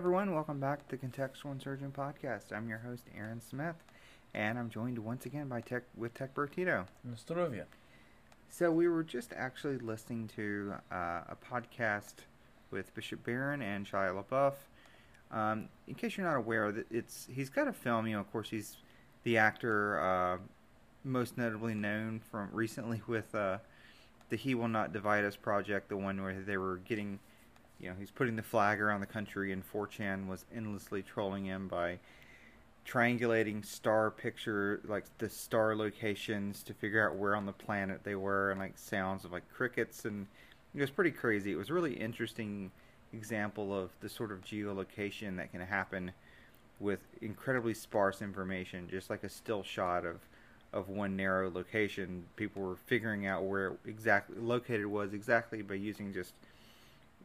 Everyone, 0.00 0.34
welcome 0.34 0.58
back 0.58 0.88
to 0.88 0.96
the 0.96 1.06
Contextual 1.06 1.52
Insurgent 1.52 1.92
Podcast. 1.92 2.56
I'm 2.56 2.70
your 2.70 2.78
host, 2.78 3.04
Aaron 3.14 3.38
Smith, 3.38 3.76
and 4.32 4.58
I'm 4.58 4.70
joined 4.70 4.98
once 4.98 5.26
again 5.26 5.46
by 5.46 5.60
Tech 5.60 5.82
with 5.94 6.14
Tech 6.14 6.32
Bro 6.32 6.46
Tito. 6.46 6.86
Nostrovia. 7.06 7.64
So 8.48 8.70
we 8.70 8.88
were 8.88 9.02
just 9.02 9.34
actually 9.36 9.76
listening 9.76 10.28
to 10.36 10.72
uh, 10.90 11.24
a 11.28 11.36
podcast 11.46 12.14
with 12.70 12.94
Bishop 12.94 13.22
Barron 13.26 13.60
and 13.60 13.84
Shia 13.84 14.24
LaBeouf. 14.24 14.54
Um, 15.38 15.68
in 15.86 15.94
case 15.96 16.16
you're 16.16 16.26
not 16.26 16.38
aware, 16.38 16.72
that 16.72 16.86
it's 16.90 17.28
he's 17.30 17.50
got 17.50 17.68
a 17.68 17.72
film. 17.74 18.06
You 18.06 18.14
know, 18.14 18.20
of 18.20 18.32
course, 18.32 18.48
he's 18.48 18.78
the 19.24 19.36
actor 19.36 20.00
uh, 20.00 20.38
most 21.04 21.36
notably 21.36 21.74
known 21.74 22.22
from 22.30 22.48
recently 22.54 23.02
with 23.06 23.34
uh, 23.34 23.58
the 24.30 24.36
"He 24.36 24.54
Will 24.54 24.68
Not 24.68 24.94
Divide 24.94 25.26
Us" 25.26 25.36
project, 25.36 25.90
the 25.90 25.98
one 25.98 26.22
where 26.22 26.40
they 26.40 26.56
were 26.56 26.78
getting 26.78 27.18
you 27.80 27.88
know, 27.88 27.94
he's 27.98 28.10
putting 28.10 28.36
the 28.36 28.42
flag 28.42 28.80
around 28.80 29.00
the 29.00 29.06
country, 29.06 29.52
and 29.52 29.62
4chan 29.64 30.26
was 30.26 30.44
endlessly 30.54 31.02
trolling 31.02 31.46
him 31.46 31.68
by 31.68 31.98
triangulating 32.86 33.64
star 33.64 34.10
picture, 34.10 34.80
like 34.86 35.04
the 35.18 35.28
star 35.28 35.76
locations 35.76 36.62
to 36.64 36.74
figure 36.74 37.08
out 37.08 37.16
where 37.16 37.36
on 37.36 37.46
the 37.46 37.52
planet 37.52 38.00
they 38.04 38.14
were, 38.14 38.50
and 38.50 38.60
like 38.60 38.76
sounds 38.76 39.24
of 39.24 39.32
like 39.32 39.48
crickets, 39.52 40.04
and 40.04 40.26
it 40.74 40.80
was 40.80 40.90
pretty 40.90 41.10
crazy. 41.10 41.52
It 41.52 41.56
was 41.56 41.70
a 41.70 41.74
really 41.74 41.94
interesting 41.94 42.70
example 43.12 43.76
of 43.76 43.90
the 44.00 44.08
sort 44.08 44.30
of 44.30 44.40
geolocation 44.42 45.36
that 45.36 45.50
can 45.50 45.60
happen 45.60 46.12
with 46.78 47.00
incredibly 47.20 47.74
sparse 47.74 48.22
information, 48.22 48.88
just 48.90 49.10
like 49.10 49.24
a 49.24 49.28
still 49.28 49.62
shot 49.62 50.04
of 50.04 50.20
of 50.72 50.88
one 50.88 51.16
narrow 51.16 51.50
location. 51.50 52.24
People 52.36 52.62
were 52.62 52.76
figuring 52.76 53.26
out 53.26 53.44
where 53.44 53.72
exactly 53.86 54.36
located 54.38 54.86
was 54.86 55.12
exactly 55.12 55.62
by 55.62 55.74
using 55.74 56.12
just 56.12 56.32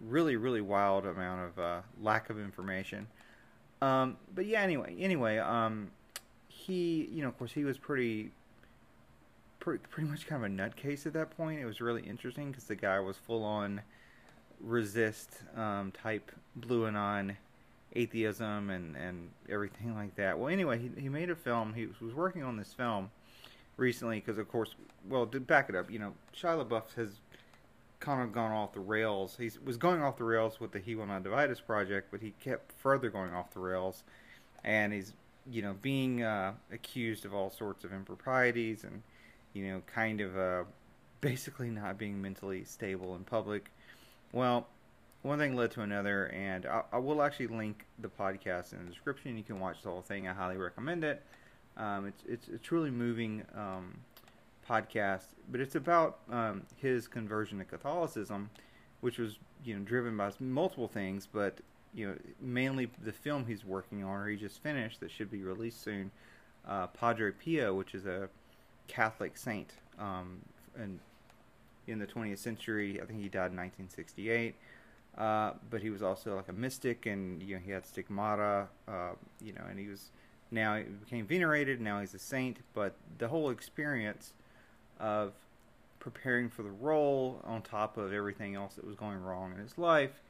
really 0.04 0.36
really 0.36 0.62
wild 0.62 1.06
amount 1.06 1.42
of 1.42 1.60
uh, 1.60 1.82
lack 2.02 2.30
of 2.30 2.40
information. 2.40 3.08
Um, 3.82 4.18
but 4.34 4.46
yeah, 4.46 4.62
anyway, 4.62 4.96
anyway, 5.00 5.38
um, 5.38 5.92
he 6.48 7.10
you 7.12 7.22
know 7.22 7.30
of 7.30 7.38
course 7.38 7.52
he 7.52 7.64
was 7.64 7.78
pretty. 7.78 8.32
Pretty, 9.62 9.84
pretty 9.90 10.08
much 10.08 10.28
kind 10.28 10.46
of 10.46 10.52
a 10.52 10.54
nutcase 10.54 11.08
at 11.08 11.14
that 11.14 11.36
point. 11.36 11.60
It 11.60 11.66
was 11.66 11.82
really 11.82 12.04
interesting 12.04 12.52
because 12.52 12.66
the 12.66 12.76
guy 12.76 13.00
was 13.00 13.18
full 13.18 13.44
on 13.44 13.82
resist 14.62 15.40
um, 15.56 15.92
type 15.92 16.32
blue 16.56 16.86
and 16.86 16.96
on 16.96 17.36
atheism 17.94 18.70
and, 18.70 18.96
and 18.96 19.30
everything 19.50 19.96
like 19.96 20.16
that. 20.16 20.38
Well, 20.38 20.50
anyway, 20.50 20.78
he, 20.78 21.02
he 21.02 21.10
made 21.10 21.30
a 21.30 21.36
film. 21.36 21.74
He 21.74 21.88
was 22.00 22.14
working 22.14 22.44
on 22.44 22.58
this 22.58 22.74
film 22.74 23.10
recently 23.78 24.20
because, 24.20 24.38
of 24.38 24.48
course, 24.50 24.76
well, 25.10 25.26
to 25.28 25.40
back 25.40 25.70
it 25.70 25.76
up, 25.76 25.90
you 25.90 26.00
know, 26.00 26.14
Shia 26.40 26.64
LaBeouf 26.64 26.94
has 26.96 27.20
kind 28.06 28.22
of 28.22 28.32
gone 28.32 28.52
off 28.52 28.74
the 28.74 28.80
rails. 28.80 29.36
He 29.38 29.50
was 29.66 29.78
going 29.78 30.02
off 30.04 30.18
the 30.18 30.24
rails 30.24 30.60
with 30.60 30.72
the 30.72 30.80
He 30.80 30.94
Will 30.94 31.08
Not 31.08 31.24
Divide 31.24 31.50
Us 31.50 31.60
project, 31.60 32.10
but 32.12 32.22
he 32.22 32.34
kept 32.40 32.72
further 32.74 33.10
going 33.10 33.34
off 33.34 33.52
the 33.52 33.60
rails, 33.60 34.04
and 34.64 34.94
he's 34.94 35.14
you 35.50 35.64
know 35.64 35.76
being 35.82 36.22
uh, 36.22 36.54
accused 36.72 37.26
of 37.26 37.34
all 37.34 37.50
sorts 37.50 37.84
of 37.84 37.92
improprieties 37.92 38.84
and 38.84 39.02
you 39.54 39.68
know 39.68 39.82
kind 39.88 40.22
of 40.22 40.38
uh, 40.38 40.64
basically 41.22 41.70
not 41.72 41.98
being 41.98 42.22
mentally 42.22 42.64
stable 42.64 43.16
in 43.16 43.24
public. 43.24 43.72
Well, 44.32 44.68
one 45.24 45.40
thing 45.40 45.56
led 45.56 45.72
to 45.72 45.82
another, 45.82 46.28
and 46.28 46.68
I, 46.68 46.84
I 46.94 46.98
will 47.00 47.24
actually 47.24 47.48
link 47.48 47.86
the 47.98 48.10
podcast 48.10 48.74
in 48.74 48.80
the 48.80 48.86
description. 48.86 49.36
You 49.36 49.44
can 49.44 49.60
watch 49.60 49.82
the 49.82 49.90
whole 49.90 50.04
thing. 50.04 50.28
I 50.28 50.34
highly 50.34 50.58
recommend 50.58 51.04
it. 51.04 51.24
Um, 51.76 52.06
it's 52.06 52.24
it's 52.28 52.48
a 52.50 52.60
truly 52.60 52.92
moving. 52.92 53.44
Um, 53.56 53.98
podcast, 54.70 55.26
but 55.52 55.60
it's 55.60 55.76
about 55.76 56.20
um, 56.32 56.64
his 56.78 57.08
conversion 57.08 57.60
to 57.60 57.66
Catholicism, 57.66 58.50
which 59.02 59.18
was 59.18 59.38
you 59.64 59.76
know 59.76 59.84
driven 59.84 60.16
by 60.18 60.32
multiple 60.40 60.88
things, 60.88 61.28
but 61.32 61.60
you 61.94 62.08
know 62.08 62.16
mainly 62.42 62.90
the 63.04 63.12
film 63.12 63.46
he's 63.46 63.66
working 63.66 64.04
on 64.04 64.22
or 64.22 64.28
he 64.28 64.36
just 64.36 64.62
finished 64.62 65.00
that 65.00 65.12
should 65.12 65.32
be 65.32 65.44
released 65.44 65.82
soon, 65.84 66.12
uh, 66.68 66.88
Padre 66.88 67.32
Pio, 67.32 67.74
which 67.74 67.94
is 67.94 68.06
a 68.06 68.30
Catholic 68.88 69.38
saint, 69.38 69.74
um, 70.00 70.40
and 70.78 71.00
in 71.88 72.00
the 72.00 72.08
20th 72.08 72.40
century, 72.40 73.00
I 73.02 73.06
think 73.06 73.22
he 73.22 73.30
died 73.30 73.52
in 73.52 73.58
1968. 73.58 74.56
Uh, 75.18 75.54
but 75.70 75.82
he 75.82 75.90
was 75.90 76.02
also 76.02 76.36
like 76.36 76.50
a 76.50 76.54
mystic, 76.54 77.06
and 77.06 77.42
you 77.42 77.56
know 77.56 77.62
he 77.64 77.72
had 77.72 77.86
stigmata, 77.86 78.68
uh, 78.88 79.12
you 79.42 79.54
know, 79.54 79.62
and 79.70 79.80
he 79.80 79.88
was 79.88 80.10
now 80.52 80.76
he 80.76 80.84
became 80.84 81.26
venerated. 81.26 81.80
Now 81.80 82.02
he's 82.02 82.14
a 82.14 82.20
saint, 82.20 82.58
but 82.74 82.96
the 83.18 83.30
whole 83.30 83.50
experience 83.50 84.34
of 85.00 85.34
preparing 86.00 86.50
for 86.50 86.64
the 86.64 86.70
role 86.70 87.42
on 87.44 87.62
top 87.62 87.98
of 87.98 88.14
everything 88.14 88.56
else 88.56 88.76
that 88.76 88.86
was 88.86 88.96
going 88.96 89.22
wrong 89.22 89.52
in 89.54 89.60
his 89.60 89.78
life, 89.78 90.22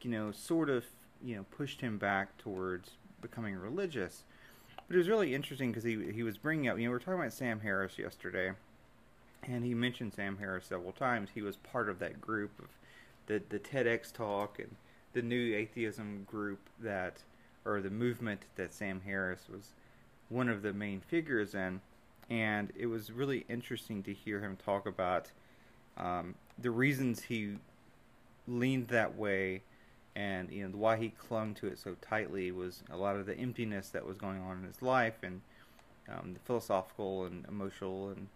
you 0.00 0.10
know, 0.10 0.32
sort 0.32 0.70
of, 0.70 0.84
you 1.22 1.36
know, 1.36 1.44
pushed 1.56 1.80
him 1.80 1.98
back 1.98 2.36
towards 2.38 2.92
becoming 3.20 3.54
religious. 3.54 4.24
But 4.88 4.94
it 4.94 4.98
was 4.98 5.08
really 5.08 5.34
interesting 5.34 5.70
because 5.70 5.84
he 5.84 6.12
he 6.12 6.22
was 6.22 6.38
bringing 6.38 6.68
up, 6.68 6.78
you 6.78 6.84
know, 6.84 6.90
we 6.90 6.94
were 6.94 6.98
talking 6.98 7.20
about 7.20 7.32
Sam 7.32 7.60
Harris 7.60 7.98
yesterday, 7.98 8.52
and 9.42 9.64
he 9.64 9.74
mentioned 9.74 10.14
Sam 10.14 10.38
Harris 10.38 10.66
several 10.66 10.92
times. 10.92 11.30
He 11.34 11.42
was 11.42 11.56
part 11.56 11.88
of 11.88 11.98
that 11.98 12.20
group 12.20 12.58
of 12.58 12.68
the 13.26 13.42
the 13.48 13.58
TEDx 13.58 14.12
talk 14.12 14.58
and 14.58 14.76
the 15.12 15.22
new 15.22 15.54
atheism 15.54 16.24
group 16.24 16.70
that, 16.80 17.18
or 17.64 17.80
the 17.80 17.90
movement 17.90 18.42
that 18.56 18.72
Sam 18.72 19.02
Harris 19.04 19.42
was 19.52 19.74
one 20.28 20.48
of 20.48 20.62
the 20.62 20.72
main 20.72 21.00
figures 21.00 21.54
in 21.54 21.80
and 22.32 22.72
it 22.74 22.86
was 22.86 23.12
really 23.12 23.44
interesting 23.50 24.02
to 24.02 24.14
hear 24.14 24.40
him 24.40 24.56
talk 24.56 24.86
about 24.86 25.30
um, 25.98 26.34
the 26.58 26.70
reasons 26.70 27.20
he 27.20 27.58
leaned 28.48 28.88
that 28.88 29.14
way 29.16 29.60
and 30.16 30.50
you 30.50 30.66
know 30.66 30.74
why 30.74 30.96
he 30.96 31.10
clung 31.10 31.52
to 31.52 31.66
it 31.66 31.78
so 31.78 31.94
tightly 32.00 32.50
was 32.50 32.82
a 32.90 32.96
lot 32.96 33.16
of 33.16 33.26
the 33.26 33.36
emptiness 33.36 33.90
that 33.90 34.06
was 34.06 34.16
going 34.16 34.40
on 34.40 34.58
in 34.58 34.64
his 34.64 34.80
life 34.80 35.18
and 35.22 35.42
um, 36.08 36.32
the 36.32 36.40
philosophical 36.40 37.26
and 37.26 37.44
emotional 37.48 38.08
and 38.08 38.28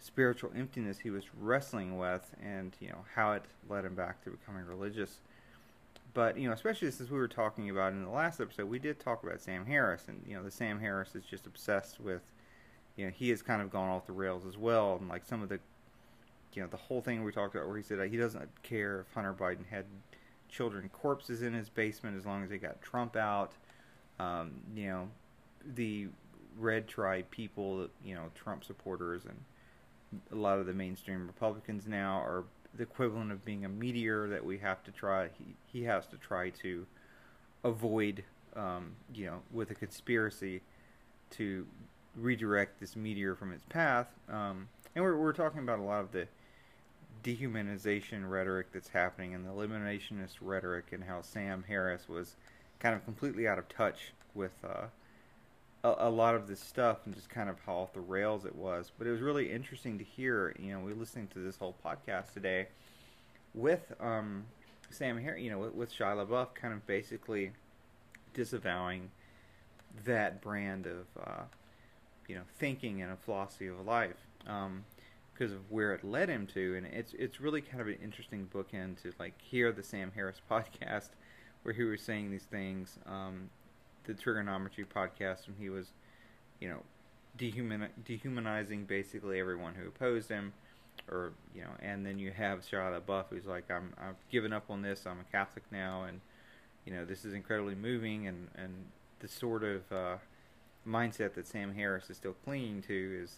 spiritual 0.00 0.50
emptiness 0.56 0.98
he 0.98 1.10
was 1.10 1.24
wrestling 1.40 1.96
with 1.96 2.34
and 2.42 2.76
you 2.80 2.88
know 2.88 3.04
how 3.14 3.30
it 3.32 3.44
led 3.68 3.84
him 3.84 3.94
back 3.94 4.22
to 4.24 4.30
becoming 4.30 4.64
religious. 4.66 5.20
But 6.14 6.36
you 6.36 6.48
know 6.48 6.54
especially 6.54 6.90
since 6.90 7.10
we 7.10 7.18
were 7.18 7.28
talking 7.28 7.70
about 7.70 7.92
in 7.92 8.02
the 8.02 8.10
last 8.10 8.40
episode 8.40 8.68
we 8.68 8.80
did 8.80 8.98
talk 8.98 9.22
about 9.22 9.40
sam 9.40 9.66
harris 9.66 10.04
and 10.08 10.22
you 10.26 10.36
know 10.36 10.42
the 10.42 10.50
sam 10.50 10.80
harris 10.80 11.14
is 11.14 11.24
just 11.24 11.46
obsessed 11.46 12.00
with 12.00 12.22
you 12.96 13.04
know, 13.06 13.12
he 13.14 13.28
has 13.30 13.42
kind 13.42 13.62
of 13.62 13.70
gone 13.70 13.88
off 13.88 14.06
the 14.06 14.12
rails 14.12 14.44
as 14.46 14.56
well. 14.56 14.96
And 14.96 15.08
like 15.08 15.24
some 15.24 15.42
of 15.42 15.48
the, 15.48 15.60
you 16.54 16.62
know, 16.62 16.68
the 16.68 16.76
whole 16.76 17.00
thing 17.00 17.22
we 17.22 17.32
talked 17.32 17.54
about 17.54 17.68
where 17.68 17.76
he 17.76 17.82
said 17.82 17.98
he 18.10 18.16
doesn't 18.16 18.48
care 18.62 19.00
if 19.00 19.14
Hunter 19.14 19.34
Biden 19.34 19.66
had 19.70 19.84
children 20.48 20.88
corpses 20.92 21.42
in 21.42 21.52
his 21.52 21.68
basement 21.68 22.16
as 22.16 22.24
long 22.24 22.42
as 22.42 22.50
they 22.50 22.58
got 22.58 22.80
Trump 22.80 23.16
out. 23.16 23.52
Um, 24.18 24.52
you 24.74 24.88
know, 24.88 25.08
the 25.74 26.08
red 26.58 26.88
tribe 26.88 27.30
people, 27.30 27.88
you 28.02 28.14
know, 28.14 28.30
Trump 28.34 28.64
supporters 28.64 29.22
and 29.26 29.36
a 30.32 30.34
lot 30.34 30.58
of 30.58 30.66
the 30.66 30.72
mainstream 30.72 31.26
Republicans 31.26 31.86
now 31.86 32.18
are 32.20 32.44
the 32.74 32.82
equivalent 32.82 33.32
of 33.32 33.44
being 33.44 33.64
a 33.64 33.68
meteor 33.68 34.28
that 34.28 34.44
we 34.44 34.58
have 34.58 34.82
to 34.84 34.90
try. 34.90 35.28
He 35.38 35.54
he 35.66 35.84
has 35.84 36.06
to 36.06 36.16
try 36.16 36.50
to 36.50 36.86
avoid, 37.64 38.24
um, 38.54 38.92
you 39.14 39.26
know, 39.26 39.40
with 39.52 39.70
a 39.70 39.74
conspiracy 39.74 40.62
to 41.30 41.66
redirect 42.16 42.80
this 42.80 42.96
meteor 42.96 43.34
from 43.34 43.52
its 43.52 43.64
path. 43.68 44.08
Um, 44.28 44.68
and 44.94 45.04
we're, 45.04 45.16
we're 45.16 45.32
talking 45.32 45.60
about 45.60 45.78
a 45.78 45.82
lot 45.82 46.00
of 46.00 46.12
the 46.12 46.26
dehumanization 47.22 48.28
rhetoric 48.28 48.68
that's 48.72 48.88
happening 48.88 49.34
and 49.34 49.44
the 49.44 49.50
eliminationist 49.50 50.36
rhetoric 50.40 50.86
and 50.92 51.04
how 51.04 51.20
Sam 51.22 51.64
Harris 51.66 52.08
was 52.08 52.36
kind 52.78 52.94
of 52.94 53.04
completely 53.04 53.48
out 53.48 53.58
of 53.58 53.68
touch 53.68 54.12
with 54.34 54.52
uh, 54.64 54.86
a, 55.82 56.08
a, 56.08 56.10
lot 56.10 56.34
of 56.34 56.46
this 56.46 56.60
stuff 56.60 56.98
and 57.04 57.14
just 57.14 57.28
kind 57.28 57.48
of 57.48 57.56
how 57.66 57.74
off 57.74 57.92
the 57.92 58.00
rails 58.00 58.44
it 58.44 58.54
was. 58.54 58.92
But 58.96 59.06
it 59.06 59.10
was 59.10 59.20
really 59.20 59.50
interesting 59.50 59.98
to 59.98 60.04
hear. 60.04 60.54
You 60.58 60.72
know, 60.72 60.80
we 60.80 60.92
are 60.92 60.96
listening 60.96 61.28
to 61.28 61.40
this 61.40 61.56
whole 61.56 61.74
podcast 61.84 62.32
today 62.32 62.68
with 63.54 63.92
um, 64.00 64.44
Sam 64.90 65.18
Harris. 65.18 65.42
You 65.42 65.50
know, 65.50 65.58
with, 65.58 65.74
with 65.74 65.92
Shia 65.92 66.26
LaBeouf, 66.26 66.54
kind 66.54 66.74
of 66.74 66.86
basically 66.86 67.52
disavowing 68.34 69.10
that 70.04 70.40
brand 70.42 70.86
of 70.86 71.06
uh, 71.20 71.42
you 72.28 72.34
know 72.34 72.42
thinking 72.58 73.02
and 73.02 73.12
a 73.12 73.16
philosophy 73.16 73.66
of 73.66 73.84
life 73.84 74.26
um, 74.46 74.84
because 75.32 75.52
of 75.52 75.70
where 75.70 75.92
it 75.92 76.04
led 76.04 76.28
him 76.28 76.46
to, 76.46 76.76
and 76.76 76.86
it's 76.86 77.14
it's 77.14 77.40
really 77.40 77.60
kind 77.60 77.80
of 77.80 77.88
an 77.88 77.98
interesting 78.02 78.48
bookend 78.52 79.02
to 79.02 79.12
like 79.18 79.34
hear 79.40 79.72
the 79.72 79.82
Sam 79.82 80.12
Harris 80.14 80.40
podcast 80.50 81.10
where 81.62 81.74
he 81.74 81.82
was 81.82 82.00
saying 82.00 82.30
these 82.30 82.44
things, 82.44 82.96
um, 83.06 83.50
the 84.04 84.14
Triggernometry 84.14 84.86
podcast 84.86 85.48
when 85.48 85.56
he 85.58 85.68
was, 85.68 85.88
you 86.60 86.68
know, 86.68 86.78
dehuman 87.36 87.88
dehumanizing 88.04 88.84
basically 88.84 89.40
everyone 89.40 89.74
who 89.74 89.88
opposed 89.88 90.28
him, 90.28 90.52
or 91.10 91.32
you 91.54 91.62
know, 91.62 91.70
and 91.80 92.06
then 92.06 92.18
you 92.18 92.30
have 92.30 92.60
Shia 92.60 93.00
LaBeouf 93.00 93.24
who's 93.30 93.46
like, 93.46 93.70
I'm 93.70 93.92
I've 93.98 94.14
given 94.30 94.52
up 94.52 94.70
on 94.70 94.80
this, 94.80 95.06
I'm 95.06 95.18
a 95.20 95.32
Catholic 95.32 95.64
now, 95.72 96.04
and 96.04 96.20
you 96.84 96.92
know, 96.94 97.04
this 97.04 97.24
is 97.24 97.34
incredibly 97.34 97.74
moving, 97.74 98.26
and 98.28 98.48
and 98.54 98.72
the 99.18 99.28
sort 99.28 99.64
of 99.64 99.92
uh, 99.92 100.16
mindset 100.86 101.34
that 101.34 101.46
Sam 101.46 101.74
Harris 101.74 102.10
is 102.10 102.16
still 102.16 102.36
clinging 102.44 102.82
to 102.82 103.20
is 103.22 103.36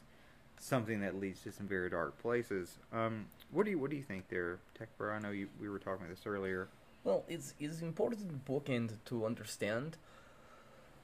something 0.60 1.00
that 1.00 1.18
leads 1.18 1.40
to 1.42 1.52
some 1.52 1.66
very 1.66 1.90
dark 1.90 2.20
places. 2.20 2.78
Um, 2.92 3.26
what 3.50 3.64
do 3.64 3.70
you 3.70 3.78
what 3.78 3.90
do 3.90 3.96
you 3.96 4.02
think 4.02 4.28
there, 4.28 4.58
Tech 4.76 4.88
Bro? 4.98 5.14
I 5.14 5.18
know 5.18 5.30
you 5.30 5.48
we 5.60 5.68
were 5.68 5.78
talking 5.78 6.04
about 6.04 6.14
this 6.14 6.26
earlier. 6.26 6.68
Well, 7.04 7.24
it's 7.28 7.54
it's 7.58 7.80
important 7.80 8.44
bookend 8.44 8.92
to 9.06 9.24
understand. 9.24 9.96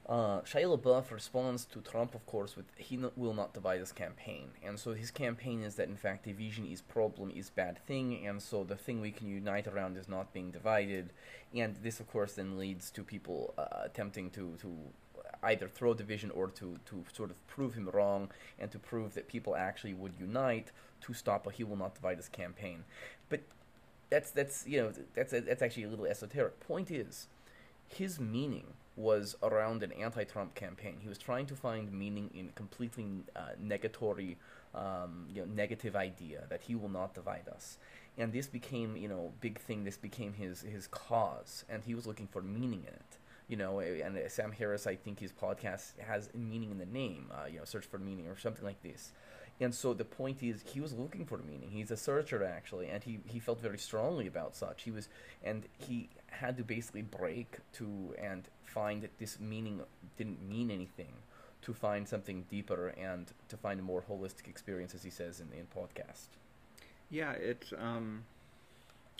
Uh, 0.07 0.41
Shia 0.41 0.77
LaBeouf 0.77 1.09
responds 1.09 1.65
to 1.65 1.81
Trump, 1.81 2.13
of 2.13 2.27
course, 2.27 2.55
with 2.55 2.65
he 2.75 2.95
no, 2.95 3.11
will 3.15 3.33
not 3.33 3.55
divide 3.55 3.79
his 3.79 3.91
campaign, 3.91 4.49
and 4.63 4.79
so 4.79 4.93
his 4.93 5.09
campaign 5.09 5.63
is 5.63 5.75
that 5.75 5.87
in 5.87 5.95
fact 5.95 6.25
division 6.25 6.67
is 6.67 6.81
problem 6.81 7.31
is 7.31 7.49
bad 7.49 7.83
thing, 7.87 8.27
and 8.27 8.39
so 8.39 8.63
the 8.63 8.75
thing 8.75 9.01
we 9.01 9.09
can 9.09 9.27
unite 9.27 9.65
around 9.65 9.97
is 9.97 10.07
not 10.07 10.31
being 10.31 10.51
divided, 10.51 11.11
and 11.55 11.77
this 11.77 11.99
of 11.99 12.07
course 12.07 12.33
then 12.33 12.55
leads 12.55 12.91
to 12.91 13.03
people 13.03 13.55
uh, 13.57 13.65
attempting 13.83 14.29
to 14.29 14.55
to 14.61 14.77
either 15.45 15.67
throw 15.67 15.93
division 15.93 16.31
or 16.31 16.47
to, 16.47 16.77
to 16.85 17.03
sort 17.13 17.29
of 17.29 17.47
prove 17.47 17.75
him 17.75 17.89
wrong 17.93 18.31
and 18.59 18.71
to 18.71 18.79
prove 18.79 19.13
that 19.13 19.27
people 19.27 19.55
actually 19.55 19.93
would 19.93 20.13
unite 20.19 20.71
to 21.01 21.13
stop 21.13 21.45
a 21.47 21.51
he 21.51 21.63
will 21.63 21.77
not 21.77 21.95
divide 21.95 22.17
his 22.17 22.29
campaign. 22.29 22.83
But 23.29 23.41
that's 24.09 24.31
that's 24.31 24.65
you 24.67 24.81
know 24.81 24.91
that's 25.13 25.31
that's 25.31 25.61
actually 25.61 25.83
a 25.83 25.89
little 25.89 26.05
esoteric. 26.05 26.59
Point 26.59 26.91
is, 26.91 27.27
his 27.87 28.19
meaning 28.19 28.73
was 28.95 29.35
around 29.43 29.83
an 29.83 29.91
anti-Trump 29.91 30.55
campaign. 30.55 30.97
He 31.01 31.09
was 31.09 31.17
trying 31.17 31.45
to 31.47 31.55
find 31.55 31.91
meaning 31.91 32.29
in 32.33 32.49
completely 32.55 33.05
uh, 33.35 33.49
negatory, 33.61 34.37
um, 34.73 35.25
you 35.33 35.41
know, 35.41 35.47
negative 35.53 35.97
idea 35.97 36.43
that 36.49 36.61
he 36.61 36.75
will 36.75 36.89
not 36.89 37.13
divide 37.13 37.49
us. 37.53 37.77
And 38.17 38.31
this 38.31 38.47
became, 38.47 38.95
you 38.95 39.09
know, 39.09 39.33
big 39.41 39.59
thing. 39.59 39.83
This 39.83 39.97
became 39.97 40.33
his 40.33 40.61
his 40.61 40.87
cause, 40.87 41.65
and 41.69 41.83
he 41.83 41.93
was 41.93 42.07
looking 42.07 42.27
for 42.27 42.41
meaning 42.41 42.83
in 42.87 42.93
it 42.93 43.17
you 43.47 43.57
know, 43.57 43.79
and 43.79 44.19
Sam 44.29 44.51
Harris, 44.51 44.87
I 44.87 44.95
think 44.95 45.19
his 45.19 45.31
podcast 45.31 45.99
has 45.99 46.29
meaning 46.33 46.71
in 46.71 46.77
the 46.77 46.85
name, 46.85 47.31
uh, 47.31 47.45
you 47.45 47.59
know, 47.59 47.65
search 47.65 47.85
for 47.85 47.99
meaning 47.99 48.27
or 48.27 48.37
something 48.37 48.65
like 48.65 48.81
this. 48.81 49.11
And 49.61 49.73
so 49.73 49.93
the 49.93 50.03
point 50.03 50.43
is, 50.43 50.63
he 50.65 50.81
was 50.81 50.93
looking 50.93 51.25
for 51.25 51.37
meaning. 51.37 51.69
He's 51.71 51.91
a 51.91 51.97
searcher 51.97 52.43
actually, 52.43 52.87
and 52.87 53.03
he, 53.03 53.19
he 53.25 53.39
felt 53.39 53.61
very 53.61 53.77
strongly 53.77 54.27
about 54.27 54.55
such. 54.55 54.83
He 54.83 54.91
was, 54.91 55.07
and 55.43 55.65
he 55.77 56.09
had 56.27 56.57
to 56.57 56.63
basically 56.63 57.03
break 57.03 57.57
to 57.73 58.15
and 58.21 58.49
find 58.63 59.01
that 59.03 59.17
this 59.19 59.39
meaning 59.39 59.81
didn't 60.17 60.41
mean 60.47 60.71
anything, 60.71 61.13
to 61.61 61.73
find 61.73 62.07
something 62.07 62.45
deeper 62.49 62.89
and 62.89 63.31
to 63.47 63.57
find 63.57 63.79
a 63.79 63.83
more 63.83 64.03
holistic 64.09 64.47
experience, 64.47 64.93
as 64.93 65.03
he 65.03 65.09
says 65.09 65.39
in 65.39 65.47
in 65.57 65.65
podcast. 65.67 66.27
Yeah, 67.09 67.31
it's 67.31 67.71
um, 67.77 68.23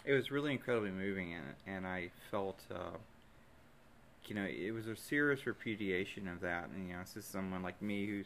it 0.03 0.13
was 0.13 0.31
really 0.31 0.51
incredibly 0.51 0.91
moving, 0.91 1.33
and 1.33 1.45
and 1.65 1.87
I 1.87 2.09
felt. 2.31 2.59
Uh, 2.71 2.97
you 4.29 4.35
know, 4.35 4.45
it 4.45 4.71
was 4.71 4.87
a 4.87 4.95
serious 4.95 5.45
repudiation 5.45 6.27
of 6.27 6.41
that. 6.41 6.69
And, 6.69 6.87
you 6.87 6.93
know, 6.93 6.99
this 7.01 7.17
is 7.17 7.25
someone 7.25 7.63
like 7.63 7.81
me 7.81 8.05
who 8.05 8.23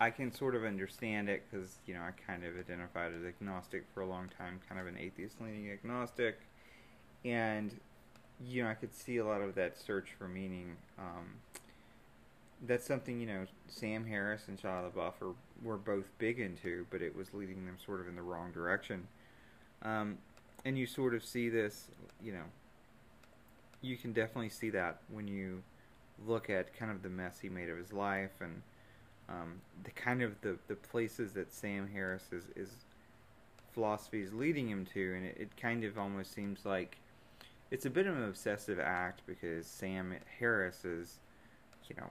I 0.00 0.10
can 0.10 0.32
sort 0.32 0.54
of 0.54 0.64
understand 0.64 1.28
it 1.28 1.44
because, 1.50 1.78
you 1.86 1.94
know, 1.94 2.00
I 2.00 2.10
kind 2.26 2.44
of 2.44 2.58
identified 2.58 3.12
as 3.12 3.24
agnostic 3.24 3.84
for 3.94 4.00
a 4.00 4.06
long 4.06 4.30
time, 4.36 4.60
kind 4.68 4.80
of 4.80 4.86
an 4.86 4.98
atheist 4.98 5.40
leaning 5.40 5.70
agnostic. 5.70 6.40
And, 7.24 7.78
you 8.44 8.64
know, 8.64 8.70
I 8.70 8.74
could 8.74 8.94
see 8.94 9.18
a 9.18 9.24
lot 9.24 9.40
of 9.40 9.54
that 9.54 9.78
search 9.78 10.08
for 10.18 10.26
meaning. 10.26 10.76
Um, 10.98 11.34
that's 12.66 12.86
something, 12.86 13.20
you 13.20 13.26
know, 13.26 13.46
Sam 13.68 14.06
Harris 14.06 14.48
and 14.48 14.60
Shia 14.60 14.92
LaBeouf 14.92 15.14
are, 15.20 15.34
were 15.62 15.76
both 15.76 16.08
big 16.18 16.40
into, 16.40 16.86
but 16.90 17.02
it 17.02 17.14
was 17.14 17.32
leading 17.34 17.66
them 17.66 17.76
sort 17.84 18.00
of 18.00 18.08
in 18.08 18.16
the 18.16 18.22
wrong 18.22 18.52
direction. 18.52 19.06
Um, 19.82 20.18
and 20.64 20.78
you 20.78 20.86
sort 20.86 21.14
of 21.14 21.24
see 21.24 21.48
this, 21.48 21.88
you 22.22 22.32
know, 22.32 22.44
you 23.82 23.96
can 23.96 24.12
definitely 24.12 24.48
see 24.48 24.70
that 24.70 24.98
when 25.10 25.28
you 25.28 25.62
look 26.26 26.48
at 26.48 26.74
kind 26.76 26.90
of 26.90 27.02
the 27.02 27.08
mess 27.08 27.40
he 27.40 27.48
made 27.48 27.68
of 27.68 27.76
his 27.76 27.92
life 27.92 28.30
and 28.40 28.62
um, 29.28 29.60
the 29.84 29.90
kind 29.90 30.22
of 30.22 30.40
the, 30.40 30.56
the 30.68 30.74
places 30.74 31.32
that 31.32 31.52
Sam 31.52 31.88
Harris 31.92 32.24
is, 32.32 32.44
is 32.56 32.70
philosophy 33.72 34.22
is 34.22 34.32
leading 34.32 34.68
him 34.68 34.86
to, 34.94 35.14
and 35.14 35.26
it, 35.26 35.36
it 35.40 35.56
kind 35.56 35.84
of 35.84 35.98
almost 35.98 36.32
seems 36.32 36.64
like 36.64 36.98
it's 37.70 37.86
a 37.86 37.90
bit 37.90 38.06
of 38.06 38.16
an 38.16 38.24
obsessive 38.24 38.78
act 38.78 39.22
because 39.26 39.66
Sam 39.66 40.14
Harris 40.38 40.84
is, 40.84 41.18
you 41.88 41.96
know, 41.96 42.10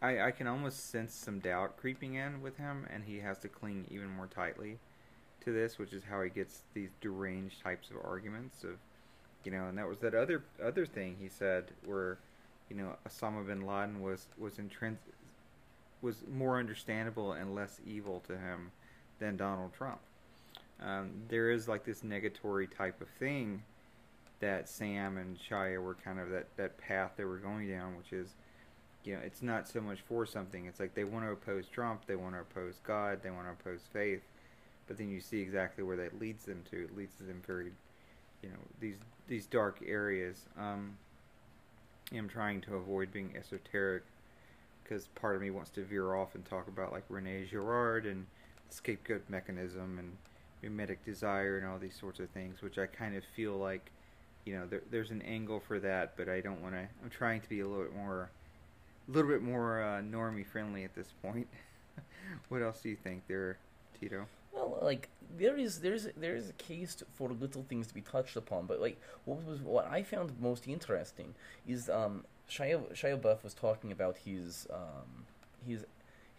I, 0.00 0.20
I 0.20 0.30
can 0.32 0.48
almost 0.48 0.90
sense 0.90 1.14
some 1.14 1.38
doubt 1.38 1.76
creeping 1.76 2.14
in 2.14 2.42
with 2.42 2.56
him, 2.56 2.86
and 2.92 3.04
he 3.04 3.20
has 3.20 3.38
to 3.38 3.48
cling 3.48 3.86
even 3.90 4.08
more 4.08 4.26
tightly 4.26 4.78
to 5.44 5.52
this, 5.52 5.78
which 5.78 5.92
is 5.92 6.02
how 6.10 6.22
he 6.22 6.30
gets 6.30 6.62
these 6.74 6.90
deranged 7.00 7.62
types 7.62 7.90
of 7.90 7.96
arguments 8.04 8.64
of 8.64 8.78
you 9.44 9.52
know, 9.52 9.66
and 9.66 9.78
that 9.78 9.88
was 9.88 9.98
that 9.98 10.14
other 10.14 10.42
other 10.62 10.86
thing 10.86 11.16
he 11.20 11.28
said 11.28 11.64
where, 11.84 12.18
you 12.68 12.76
know, 12.76 12.96
Osama 13.08 13.46
bin 13.46 13.66
Laden 13.66 14.00
was 14.00 14.26
was 14.38 14.54
intrins- 14.54 14.98
was 16.00 16.16
more 16.32 16.58
understandable 16.58 17.32
and 17.32 17.54
less 17.54 17.80
evil 17.86 18.22
to 18.26 18.36
him 18.36 18.72
than 19.18 19.36
Donald 19.36 19.72
Trump. 19.72 20.00
Um, 20.80 21.10
there 21.28 21.50
is 21.50 21.68
like 21.68 21.84
this 21.84 22.00
negatory 22.00 22.68
type 22.76 23.00
of 23.00 23.08
thing 23.20 23.62
that 24.40 24.68
Sam 24.68 25.16
and 25.16 25.38
Shia 25.38 25.80
were 25.80 25.94
kind 25.94 26.18
of 26.18 26.30
that 26.30 26.48
that 26.56 26.76
path 26.78 27.12
they 27.16 27.24
were 27.24 27.38
going 27.38 27.68
down, 27.68 27.96
which 27.96 28.12
is, 28.12 28.34
you 29.04 29.14
know, 29.14 29.20
it's 29.24 29.42
not 29.42 29.68
so 29.68 29.80
much 29.80 30.00
for 30.00 30.26
something. 30.26 30.66
It's 30.66 30.80
like 30.80 30.94
they 30.94 31.04
want 31.04 31.24
to 31.24 31.30
oppose 31.30 31.66
Trump, 31.68 32.06
they 32.06 32.16
want 32.16 32.34
to 32.34 32.40
oppose 32.40 32.80
God, 32.84 33.20
they 33.22 33.30
want 33.30 33.46
to 33.46 33.52
oppose 33.52 33.82
faith, 33.92 34.22
but 34.88 34.98
then 34.98 35.08
you 35.08 35.20
see 35.20 35.40
exactly 35.40 35.84
where 35.84 35.96
that 35.96 36.18
leads 36.20 36.44
them 36.44 36.62
to. 36.72 36.84
It 36.84 36.96
leads 36.96 37.14
them 37.16 37.40
very, 37.46 37.70
you 38.42 38.48
know, 38.48 38.56
these 38.80 38.96
these 39.28 39.46
dark 39.46 39.78
areas. 39.86 40.46
Um, 40.58 40.96
I'm 42.16 42.28
trying 42.28 42.60
to 42.62 42.76
avoid 42.76 43.12
being 43.12 43.34
esoteric 43.36 44.02
because 44.82 45.06
part 45.08 45.36
of 45.36 45.42
me 45.42 45.50
wants 45.50 45.70
to 45.70 45.84
veer 45.84 46.14
off 46.14 46.34
and 46.34 46.44
talk 46.44 46.68
about 46.68 46.92
like 46.92 47.04
Rene 47.08 47.46
Girard 47.46 48.04
and 48.04 48.26
the 48.68 48.74
scapegoat 48.74 49.22
mechanism 49.28 49.98
and 49.98 50.16
mimetic 50.62 51.04
desire 51.04 51.58
and 51.58 51.66
all 51.66 51.78
these 51.78 51.96
sorts 51.98 52.20
of 52.20 52.28
things, 52.30 52.62
which 52.62 52.78
I 52.78 52.86
kind 52.86 53.16
of 53.16 53.24
feel 53.34 53.56
like, 53.56 53.90
you 54.44 54.54
know, 54.54 54.66
there, 54.66 54.82
there's 54.90 55.10
an 55.10 55.22
angle 55.22 55.60
for 55.60 55.78
that, 55.80 56.16
but 56.16 56.28
I 56.28 56.40
don't 56.40 56.62
want 56.62 56.74
to. 56.74 56.86
I'm 57.02 57.10
trying 57.10 57.40
to 57.40 57.48
be 57.48 57.60
a 57.60 57.66
little 57.66 57.84
bit 57.84 57.96
more, 57.96 58.30
a 59.08 59.12
little 59.12 59.30
bit 59.30 59.42
more 59.42 59.82
uh, 59.82 60.02
normie 60.02 60.46
friendly 60.46 60.84
at 60.84 60.94
this 60.94 61.08
point. 61.22 61.48
what 62.48 62.62
else 62.62 62.80
do 62.82 62.88
you 62.88 62.96
think 62.96 63.22
there, 63.28 63.58
Tito? 63.98 64.26
Well, 64.52 64.78
like 64.82 65.08
there 65.36 65.56
is 65.56 65.80
there's 65.80 66.08
there 66.16 66.36
is 66.36 66.50
a 66.50 66.54
case 66.54 66.94
to, 66.96 67.06
for 67.14 67.30
little 67.30 67.64
things 67.68 67.86
to 67.88 67.94
be 67.94 68.00
touched 68.02 68.36
upon, 68.36 68.66
but 68.66 68.80
like 68.80 69.00
what 69.24 69.42
was 69.44 69.60
what 69.60 69.86
I 69.90 70.02
found 70.02 70.32
most 70.40 70.68
interesting 70.68 71.34
is 71.66 71.88
um 71.88 72.24
Shia 72.50 72.92
Shia 72.92 73.20
Buff 73.20 73.44
was 73.44 73.54
talking 73.54 73.92
about 73.92 74.18
his 74.18 74.66
um 74.72 75.24
his 75.66 75.84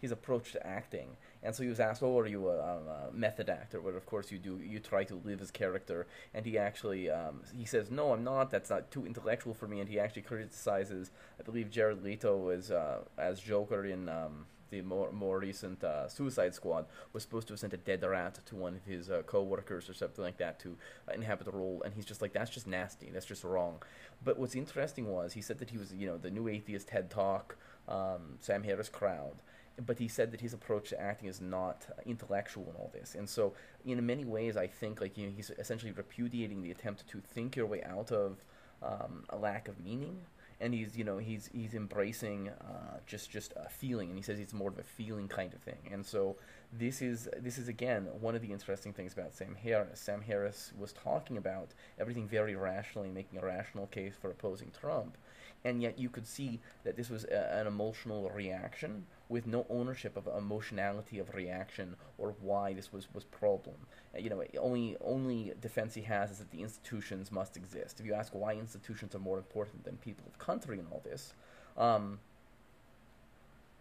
his 0.00 0.12
approach 0.12 0.52
to 0.52 0.66
acting, 0.66 1.16
and 1.42 1.54
so 1.54 1.62
he 1.62 1.68
was 1.68 1.80
asked, 1.80 2.02
"Oh, 2.02 2.18
are 2.18 2.26
you 2.26 2.48
a, 2.50 3.08
a 3.08 3.10
method 3.12 3.48
actor?" 3.48 3.80
But 3.80 3.94
of 3.94 4.04
course, 4.06 4.30
you 4.30 4.38
do. 4.38 4.60
You 4.62 4.78
try 4.78 5.04
to 5.04 5.14
live 5.24 5.40
his 5.40 5.50
character, 5.50 6.06
and 6.34 6.44
he 6.44 6.58
actually 6.58 7.10
um, 7.10 7.40
he 7.56 7.64
says, 7.64 7.90
"No, 7.90 8.12
I'm 8.12 8.22
not. 8.22 8.50
That's 8.50 8.70
not 8.70 8.90
too 8.90 9.06
intellectual 9.06 9.54
for 9.54 9.66
me." 9.66 9.80
And 9.80 9.88
he 9.88 9.98
actually 9.98 10.22
criticizes, 10.22 11.10
I 11.40 11.42
believe, 11.42 11.70
Jared 11.70 12.04
Leto 12.04 12.50
as 12.50 12.70
uh, 12.70 12.98
as 13.18 13.40
Joker 13.40 13.84
in 13.84 14.08
um, 14.08 14.46
the 14.70 14.82
more 14.82 15.10
more 15.12 15.38
recent 15.38 15.82
uh, 15.84 16.08
Suicide 16.08 16.54
Squad 16.54 16.86
was 17.12 17.22
supposed 17.22 17.46
to 17.48 17.52
have 17.52 17.60
sent 17.60 17.72
a 17.72 17.78
dead 17.78 18.02
rat 18.02 18.38
to 18.46 18.56
one 18.56 18.74
of 18.74 18.84
his 18.84 19.10
uh, 19.10 19.22
co-workers 19.26 19.88
or 19.88 19.94
something 19.94 20.24
like 20.24 20.38
that 20.38 20.58
to 20.60 20.76
uh, 21.08 21.12
inhabit 21.12 21.44
the 21.46 21.52
role, 21.52 21.82
and 21.84 21.94
he's 21.94 22.04
just 22.04 22.22
like, 22.22 22.32
that's 22.32 22.50
just 22.50 22.66
nasty, 22.66 23.10
that's 23.12 23.26
just 23.26 23.44
wrong. 23.44 23.82
But 24.24 24.38
what's 24.38 24.54
interesting 24.54 25.10
was 25.10 25.32
he 25.32 25.40
said 25.40 25.58
that 25.58 25.70
he 25.70 25.78
was, 25.78 25.92
you 25.92 26.06
know, 26.06 26.18
the 26.18 26.30
new 26.30 26.48
atheist 26.48 26.88
TED 26.88 27.10
Talk, 27.10 27.56
um, 27.88 28.38
Sam 28.40 28.62
Harris 28.62 28.88
crowd, 28.88 29.36
but 29.84 29.98
he 29.98 30.08
said 30.08 30.30
that 30.32 30.40
his 30.40 30.52
approach 30.52 30.90
to 30.90 31.00
acting 31.00 31.28
is 31.28 31.40
not 31.40 31.86
intellectual 32.06 32.64
in 32.70 32.76
all 32.76 32.90
this. 32.92 33.14
And 33.14 33.28
so, 33.28 33.54
in 33.84 34.04
many 34.06 34.24
ways, 34.24 34.56
I 34.56 34.66
think 34.66 35.00
like 35.00 35.18
you 35.18 35.26
know, 35.26 35.32
he's 35.34 35.50
essentially 35.58 35.92
repudiating 35.92 36.62
the 36.62 36.70
attempt 36.70 37.06
to 37.08 37.20
think 37.20 37.56
your 37.56 37.66
way 37.66 37.82
out 37.82 38.12
of 38.12 38.38
um, 38.82 39.24
a 39.30 39.36
lack 39.36 39.68
of 39.68 39.82
meaning 39.82 40.18
and 40.64 40.72
he's 40.72 40.96
you 40.96 41.04
know 41.04 41.18
he's 41.18 41.50
he's 41.52 41.74
embracing 41.74 42.48
uh, 42.48 42.98
just 43.06 43.30
just 43.30 43.52
a 43.56 43.68
feeling, 43.68 44.08
and 44.08 44.16
he 44.16 44.22
says 44.22 44.40
it's 44.40 44.54
more 44.54 44.70
of 44.70 44.78
a 44.78 44.82
feeling 44.82 45.28
kind 45.28 45.52
of 45.52 45.60
thing. 45.60 45.90
And 45.92 46.04
so 46.04 46.36
this 46.78 47.02
is 47.02 47.28
this 47.40 47.58
is 47.58 47.68
again 47.68 48.08
one 48.20 48.34
of 48.34 48.42
the 48.42 48.52
interesting 48.52 48.92
things 48.92 49.12
about 49.12 49.34
Sam 49.34 49.54
Harris. 49.54 50.00
Sam 50.00 50.22
Harris 50.22 50.72
was 50.78 50.92
talking 50.92 51.36
about 51.36 51.72
everything 51.98 52.26
very 52.26 52.56
rationally, 52.56 53.10
making 53.10 53.38
a 53.38 53.44
rational 53.44 53.86
case 53.86 54.14
for 54.20 54.30
opposing 54.30 54.72
Trump, 54.78 55.16
and 55.64 55.80
yet 55.80 55.98
you 55.98 56.08
could 56.08 56.26
see 56.26 56.60
that 56.82 56.96
this 56.96 57.10
was 57.10 57.24
a, 57.24 57.60
an 57.60 57.66
emotional 57.66 58.28
reaction 58.30 59.06
with 59.28 59.46
no 59.46 59.66
ownership 59.70 60.16
of 60.16 60.26
emotionality 60.26 61.18
of 61.18 61.34
reaction 61.34 61.96
or 62.18 62.34
why 62.40 62.72
this 62.72 62.92
was 62.92 63.08
was 63.14 63.24
problem. 63.24 63.76
Uh, 64.14 64.18
you 64.18 64.30
know, 64.30 64.42
only 64.58 64.96
only 65.00 65.52
defense 65.60 65.94
he 65.94 66.02
has 66.02 66.30
is 66.30 66.38
that 66.38 66.50
the 66.50 66.62
institutions 66.62 67.30
must 67.30 67.56
exist. 67.56 68.00
If 68.00 68.06
you 68.06 68.14
ask 68.14 68.34
why 68.34 68.54
institutions 68.54 69.14
are 69.14 69.20
more 69.20 69.38
important 69.38 69.84
than 69.84 69.96
people 69.98 70.24
of 70.26 70.38
country 70.38 70.80
in 70.80 70.86
all 70.90 71.02
this, 71.04 71.34
um, 71.76 72.18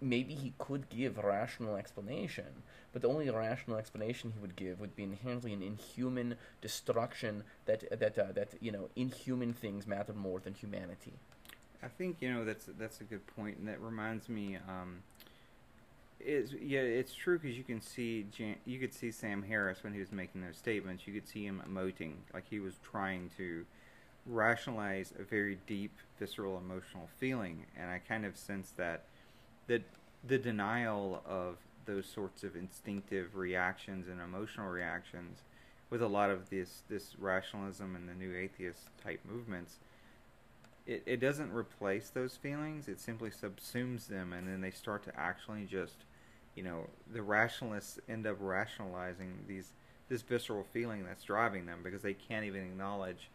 maybe 0.04 0.36
he 0.36 0.54
could 0.58 0.90
give 0.90 1.18
rational 1.18 1.76
explanation, 1.76 2.64
but 2.92 3.02
the 3.02 3.08
only 3.08 3.30
rational 3.30 3.78
explanation 3.78 4.34
he 4.36 4.40
would 4.40 4.56
give 4.56 4.80
would 4.80 4.96
be 4.96 5.04
inherently 5.04 5.54
an 5.54 5.64
inhuman 5.64 6.36
destruction 6.62 7.44
that 7.66 8.00
that 8.00 8.18
uh, 8.18 8.32
that 8.34 8.50
you 8.60 8.72
know 8.72 8.90
inhuman 8.96 9.54
things 9.54 9.88
matter 9.88 10.14
more 10.14 10.40
than 10.40 10.54
humanity. 10.54 11.14
I 11.82 11.88
think 11.88 12.18
you 12.20 12.32
know 12.32 12.46
that's 12.46 12.68
that's 12.78 13.02
a 13.02 13.04
good 13.04 13.26
point, 13.28 13.58
and 13.58 13.68
that 13.68 13.82
reminds 13.82 14.30
me. 14.30 14.58
Um, 14.68 15.04
is 16.20 16.54
yeah, 16.54 16.80
it's 16.80 17.14
true 17.14 17.38
because 17.38 17.58
you 17.58 17.64
can 17.64 17.82
see 17.82 18.26
Jan- 18.32 18.56
you 18.66 18.80
could 18.80 18.94
see 18.94 19.12
Sam 19.12 19.44
Harris 19.44 19.84
when 19.84 19.94
he 19.94 20.00
was 20.00 20.12
making 20.12 20.42
those 20.42 20.58
statements. 20.58 21.06
You 21.08 21.14
could 21.14 21.28
see 21.28 21.46
him 21.46 21.62
emoting 21.70 22.14
like 22.34 22.46
he 22.50 22.60
was 22.60 22.76
trying 22.84 23.30
to 23.38 23.66
rationalize 24.26 25.12
a 25.20 25.24
very 25.24 25.58
deep, 25.68 25.92
visceral, 26.18 26.58
emotional 26.58 27.10
feeling, 27.20 27.66
and 27.78 27.90
I 27.90 28.00
kind 28.00 28.26
of 28.26 28.38
sense 28.38 28.72
that 28.78 29.04
that 29.67 29.82
the 30.25 30.38
denial 30.38 31.22
of 31.27 31.58
those 31.86 32.05
sorts 32.05 32.43
of 32.43 32.55
instinctive 32.55 33.36
reactions 33.36 34.08
and 34.08 34.22
emotional 34.22 34.70
reactions 34.70 35.39
with 35.89 36.01
a 36.01 36.08
lot 36.08 36.29
of 36.29 36.50
this 36.50 36.84
this 36.89 37.15
rationalism 37.20 37.96
and 37.96 38.08
the 38.08 38.13
new 38.13 38.36
atheist 38.36 38.88
type 39.03 39.20
movements 39.29 39.77
it, 40.86 41.03
it 41.05 41.20
doesn't 41.20 41.53
replace 41.53 42.10
those 42.10 42.36
feelings. 42.36 42.88
It 42.88 43.00
simply 43.00 43.29
subsumes 43.29 44.08
them 44.08 44.34
and 44.34 44.48
then 44.48 44.62
they 44.62 44.72
start 44.72 45.03
to 45.03 45.20
actually 45.20 45.65
just 45.65 45.96
you 46.55 46.63
know 46.63 46.88
the 47.12 47.22
rationalists 47.22 48.00
end 48.08 48.27
up 48.27 48.38
rationalizing 48.39 49.46
these 49.48 49.72
this 50.10 50.22
visceral 50.22 50.65
feeling 50.72 51.03
that's 51.03 51.24
driving 51.24 51.65
them 51.65 51.79
because 51.84 52.01
they 52.01 52.13
can't 52.13 52.46
even 52.46 52.62
acknowledge 52.62 53.29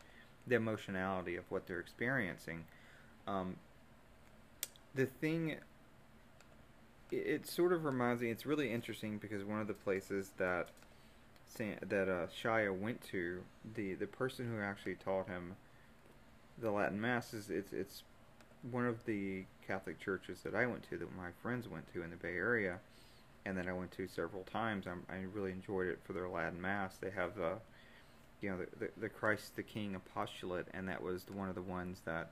the 0.47 0.55
emotionality 0.55 1.37
of 1.37 1.45
what 1.51 1.67
they're 1.67 1.81
experiencing. 1.81 2.65
Um, 3.27 3.57
the 4.95 5.07
thing 5.07 5.57
it 7.11 7.47
sort 7.47 7.73
of 7.73 7.85
reminds 7.85 8.23
me. 8.23 8.31
It's 8.31 8.47
really 8.47 8.73
interesting 8.73 9.19
because 9.19 9.45
one 9.45 9.61
of 9.61 9.67
the 9.67 9.75
places 9.75 10.33
that 10.39 10.69
that 11.57 12.09
uh, 12.09 12.27
Shia 12.27 12.77
went 12.77 13.01
to, 13.11 13.43
the 13.75 13.95
the 13.95 14.07
person 14.07 14.49
who 14.49 14.63
actually 14.63 14.97
taught 14.97 15.29
him 15.29 15.57
the 16.61 16.71
Latin 16.71 17.01
Mass 17.01 17.33
is 17.33 17.51
it's 17.51 17.73
it's 17.73 18.03
one 18.71 18.87
of 18.87 19.05
the 19.05 19.45
Catholic 19.67 20.01
churches 20.01 20.41
that 20.43 20.55
I 20.55 20.67
went 20.67 20.83
to 20.91 20.99
that 20.99 21.17
my 21.17 21.31
friends 21.43 21.69
went 21.69 21.93
to 21.95 22.03
in 22.03 22.11
the 22.11 22.17
Bay 22.17 22.35
Area, 22.35 22.79
and 23.47 23.57
that 23.57 23.69
I 23.69 23.73
went 23.73 23.93
to 23.93 24.07
several 24.09 24.43
times. 24.45 24.87
I'm, 24.87 25.05
i 25.09 25.25
really 25.33 25.53
enjoyed 25.53 25.89
it 25.89 26.01
for 26.05 26.13
their 26.13 26.29
Latin 26.29 26.61
Mass. 26.61 26.97
They 26.97 27.11
have 27.11 27.35
the 27.35 27.55
you 28.41 28.51
know 28.51 28.59
the, 28.59 28.87
the, 28.87 28.91
the 29.01 29.09
Christ 29.09 29.57
the 29.57 29.63
King 29.63 29.95
apostolate, 29.95 30.67
and 30.75 30.89
that 30.89 31.03
was 31.03 31.25
one 31.33 31.49
of 31.49 31.55
the 31.55 31.63
ones 31.63 32.03
that 32.05 32.31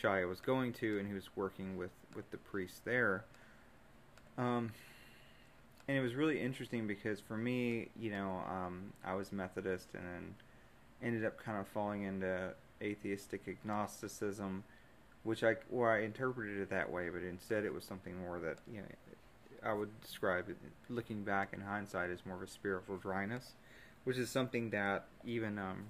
Shia 0.00 0.28
was 0.28 0.40
going 0.40 0.72
to, 0.74 0.98
and 0.98 1.08
he 1.08 1.14
was 1.14 1.28
working 1.36 1.76
with 1.76 1.92
with 2.14 2.30
the 2.30 2.38
priest 2.38 2.84
there. 2.84 3.24
Um, 4.40 4.72
and 5.86 5.98
it 5.98 6.00
was 6.00 6.14
really 6.14 6.40
interesting 6.40 6.86
because 6.86 7.20
for 7.20 7.36
me, 7.36 7.88
you 7.98 8.10
know, 8.10 8.42
um, 8.48 8.92
I 9.04 9.14
was 9.14 9.32
Methodist 9.32 9.88
and 9.92 10.02
then 10.04 10.34
ended 11.02 11.24
up 11.26 11.42
kind 11.42 11.58
of 11.58 11.68
falling 11.68 12.04
into 12.04 12.54
atheistic 12.80 13.46
agnosticism, 13.46 14.64
which 15.24 15.44
I 15.44 15.56
where 15.68 15.90
I 15.90 16.02
interpreted 16.04 16.58
it 16.58 16.70
that 16.70 16.90
way, 16.90 17.10
but 17.10 17.22
instead 17.22 17.64
it 17.64 17.74
was 17.74 17.84
something 17.84 18.16
more 18.18 18.38
that 18.38 18.58
you 18.72 18.78
know 18.78 18.86
I 19.62 19.74
would 19.74 20.00
describe 20.00 20.48
it, 20.48 20.56
looking 20.88 21.22
back 21.22 21.52
in 21.52 21.60
hindsight 21.60 22.10
as 22.10 22.24
more 22.24 22.36
of 22.36 22.42
a 22.42 22.46
spiritual 22.46 22.96
dryness, 22.96 23.52
which 24.04 24.16
is 24.16 24.30
something 24.30 24.70
that 24.70 25.04
even 25.26 25.58
um, 25.58 25.84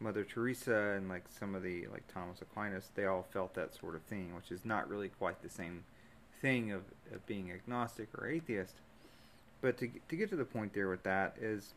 Mother 0.00 0.24
Teresa 0.24 0.94
and 0.96 1.10
like 1.10 1.24
some 1.38 1.54
of 1.54 1.62
the 1.62 1.88
like 1.88 2.04
Thomas 2.12 2.40
Aquinas, 2.40 2.90
they 2.94 3.04
all 3.04 3.26
felt 3.32 3.54
that 3.54 3.74
sort 3.74 3.96
of 3.96 4.02
thing, 4.02 4.34
which 4.34 4.50
is 4.50 4.64
not 4.64 4.88
really 4.88 5.10
quite 5.10 5.42
the 5.42 5.50
same 5.50 5.84
thing 6.40 6.72
of, 6.72 6.82
of 7.12 7.26
being 7.26 7.50
agnostic 7.50 8.08
or 8.16 8.28
atheist. 8.28 8.74
But 9.60 9.78
to 9.78 9.90
to 10.08 10.16
get 10.16 10.28
to 10.30 10.36
the 10.36 10.44
point 10.44 10.74
there 10.74 10.88
with 10.88 11.02
that 11.04 11.36
is, 11.40 11.72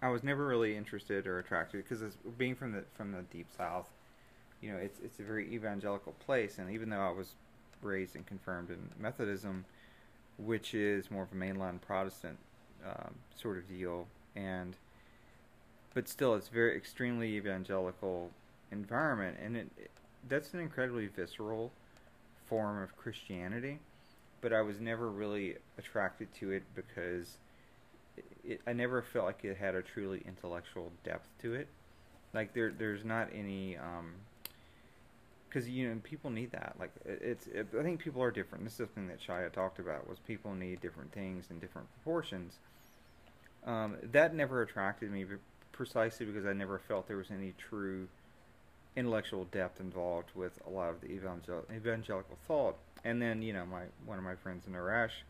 I 0.00 0.08
was 0.08 0.22
never 0.22 0.46
really 0.46 0.76
interested 0.76 1.26
or 1.26 1.38
attracted 1.38 1.84
because 1.86 2.02
being 2.38 2.54
from 2.54 2.72
the 2.72 2.84
from 2.96 3.12
the 3.12 3.22
deep 3.32 3.48
south, 3.56 3.88
you 4.60 4.72
know, 4.72 4.78
it's 4.78 5.00
it's 5.00 5.18
a 5.18 5.22
very 5.22 5.52
evangelical 5.52 6.14
place, 6.24 6.58
and 6.58 6.70
even 6.70 6.90
though 6.90 7.00
I 7.00 7.10
was 7.10 7.34
raised 7.82 8.16
and 8.16 8.26
confirmed 8.26 8.70
in 8.70 8.90
Methodism, 8.98 9.64
which 10.38 10.74
is 10.74 11.10
more 11.10 11.24
of 11.24 11.32
a 11.32 11.34
mainline 11.34 11.80
Protestant 11.80 12.38
um, 12.84 13.14
sort 13.34 13.58
of 13.58 13.68
deal, 13.68 14.06
and 14.34 14.76
but 15.94 16.08
still, 16.08 16.34
it's 16.34 16.48
very 16.48 16.76
extremely 16.76 17.36
evangelical 17.36 18.30
environment, 18.70 19.38
and 19.42 19.56
it, 19.56 19.68
it 19.76 19.90
that's 20.28 20.54
an 20.54 20.60
incredibly 20.60 21.06
visceral 21.06 21.72
form 22.48 22.82
of 22.82 22.96
Christianity, 22.96 23.78
but 24.40 24.52
I 24.52 24.62
was 24.62 24.80
never 24.80 25.10
really 25.10 25.56
attracted 25.78 26.32
to 26.40 26.52
it 26.52 26.62
because 26.74 27.38
it, 28.16 28.24
it, 28.44 28.60
I 28.66 28.72
never 28.72 29.02
felt 29.02 29.26
like 29.26 29.44
it 29.44 29.56
had 29.56 29.74
a 29.74 29.82
truly 29.82 30.22
intellectual 30.26 30.92
depth 31.04 31.28
to 31.42 31.54
it. 31.54 31.68
Like 32.32 32.54
there, 32.54 32.72
there's 32.76 33.04
not 33.04 33.28
any, 33.34 33.78
because 35.48 35.64
um, 35.66 35.70
you 35.70 35.88
know 35.88 36.00
people 36.02 36.30
need 36.30 36.52
that. 36.52 36.74
Like 36.78 36.92
it's, 37.04 37.46
it, 37.46 37.68
I 37.78 37.82
think 37.82 38.00
people 38.00 38.22
are 38.22 38.30
different. 38.30 38.64
This 38.64 38.74
is 38.74 38.78
something 38.78 39.08
that 39.08 39.20
Shia 39.20 39.52
talked 39.52 39.78
about 39.78 40.08
was 40.08 40.18
people 40.26 40.54
need 40.54 40.80
different 40.80 41.12
things 41.12 41.46
in 41.50 41.58
different 41.58 41.88
proportions. 41.94 42.54
Um, 43.64 43.96
that 44.12 44.34
never 44.34 44.62
attracted 44.62 45.10
me 45.10 45.24
precisely 45.72 46.24
because 46.26 46.46
I 46.46 46.52
never 46.52 46.78
felt 46.78 47.08
there 47.08 47.16
was 47.16 47.30
any 47.30 47.52
true 47.58 48.06
intellectual 48.96 49.44
depth 49.44 49.80
involved 49.80 50.30
with 50.34 50.58
a 50.66 50.70
lot 50.70 50.90
of 50.90 51.00
the 51.00 51.08
evangel- 51.08 51.66
evangelical 51.74 52.36
thought. 52.46 52.76
And 53.04 53.20
then, 53.20 53.42
you 53.42 53.52
know, 53.52 53.66
my 53.66 53.82
one 54.04 54.18
of 54.18 54.24
my 54.24 54.34
friends 54.34 54.66
in 54.66 54.72
Arash 54.72 55.22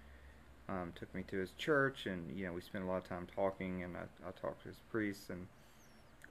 um, 0.68 0.92
took 0.99 1.12
me 1.14 1.23
to 1.28 1.37
his 1.37 1.50
church, 1.58 2.06
and 2.06 2.37
you 2.37 2.46
know, 2.46 2.52
we 2.52 2.61
spent 2.61 2.85
a 2.85 2.87
lot 2.87 2.99
of 2.99 3.08
time 3.08 3.26
talking, 3.35 3.82
and 3.82 3.96
I, 3.96 4.28
I 4.28 4.30
talked 4.40 4.62
to 4.62 4.68
his 4.68 4.78
priests. 4.90 5.30
And 5.30 5.46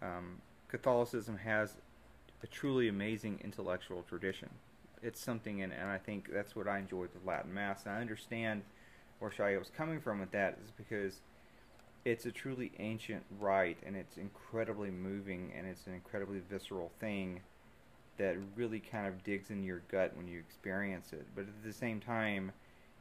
um, 0.02 0.42
Catholicism 0.70 1.38
has 1.38 1.74
a 2.42 2.48
truly 2.48 2.88
amazing 2.88 3.42
intellectual 3.44 4.04
tradition. 4.08 4.50
It's 5.04 5.20
something, 5.20 5.62
and, 5.62 5.72
and 5.72 5.90
I 5.90 5.98
think 5.98 6.32
that's 6.34 6.56
what 6.56 6.68
I 6.68 6.80
enjoyed 6.80 7.10
with 7.14 7.26
Latin 7.26 7.54
Mass. 7.54 7.86
And 7.86 7.94
I 7.94 8.02
understand 8.02 8.64
where 9.20 9.30
Shia 9.30 9.60
was 9.60 9.70
coming 9.76 10.00
from 10.00 10.20
with 10.20 10.32
that, 10.32 10.58
is 10.64 10.72
because 10.72 11.20
it's 12.06 12.28
a 12.28 12.32
truly 12.32 12.72
ancient 12.78 13.24
rite 13.40 13.78
and 13.84 13.96
it's 13.96 14.18
incredibly 14.18 14.92
moving 14.92 15.52
and 15.58 15.66
it's 15.66 15.88
an 15.88 15.94
incredibly 15.94 16.40
visceral 16.50 16.92
thing 17.00 17.42
that 18.18 18.38
really 18.56 18.80
kind 18.80 19.08
of 19.08 19.24
digs 19.24 19.50
in 19.50 19.64
your 19.64 19.82
gut 19.92 20.16
when 20.16 20.28
you 20.28 20.40
experience 20.40 21.12
it. 21.12 21.26
But 21.36 21.42
at 21.42 21.64
the 21.64 21.74
same 21.74 22.00
time, 22.00 22.52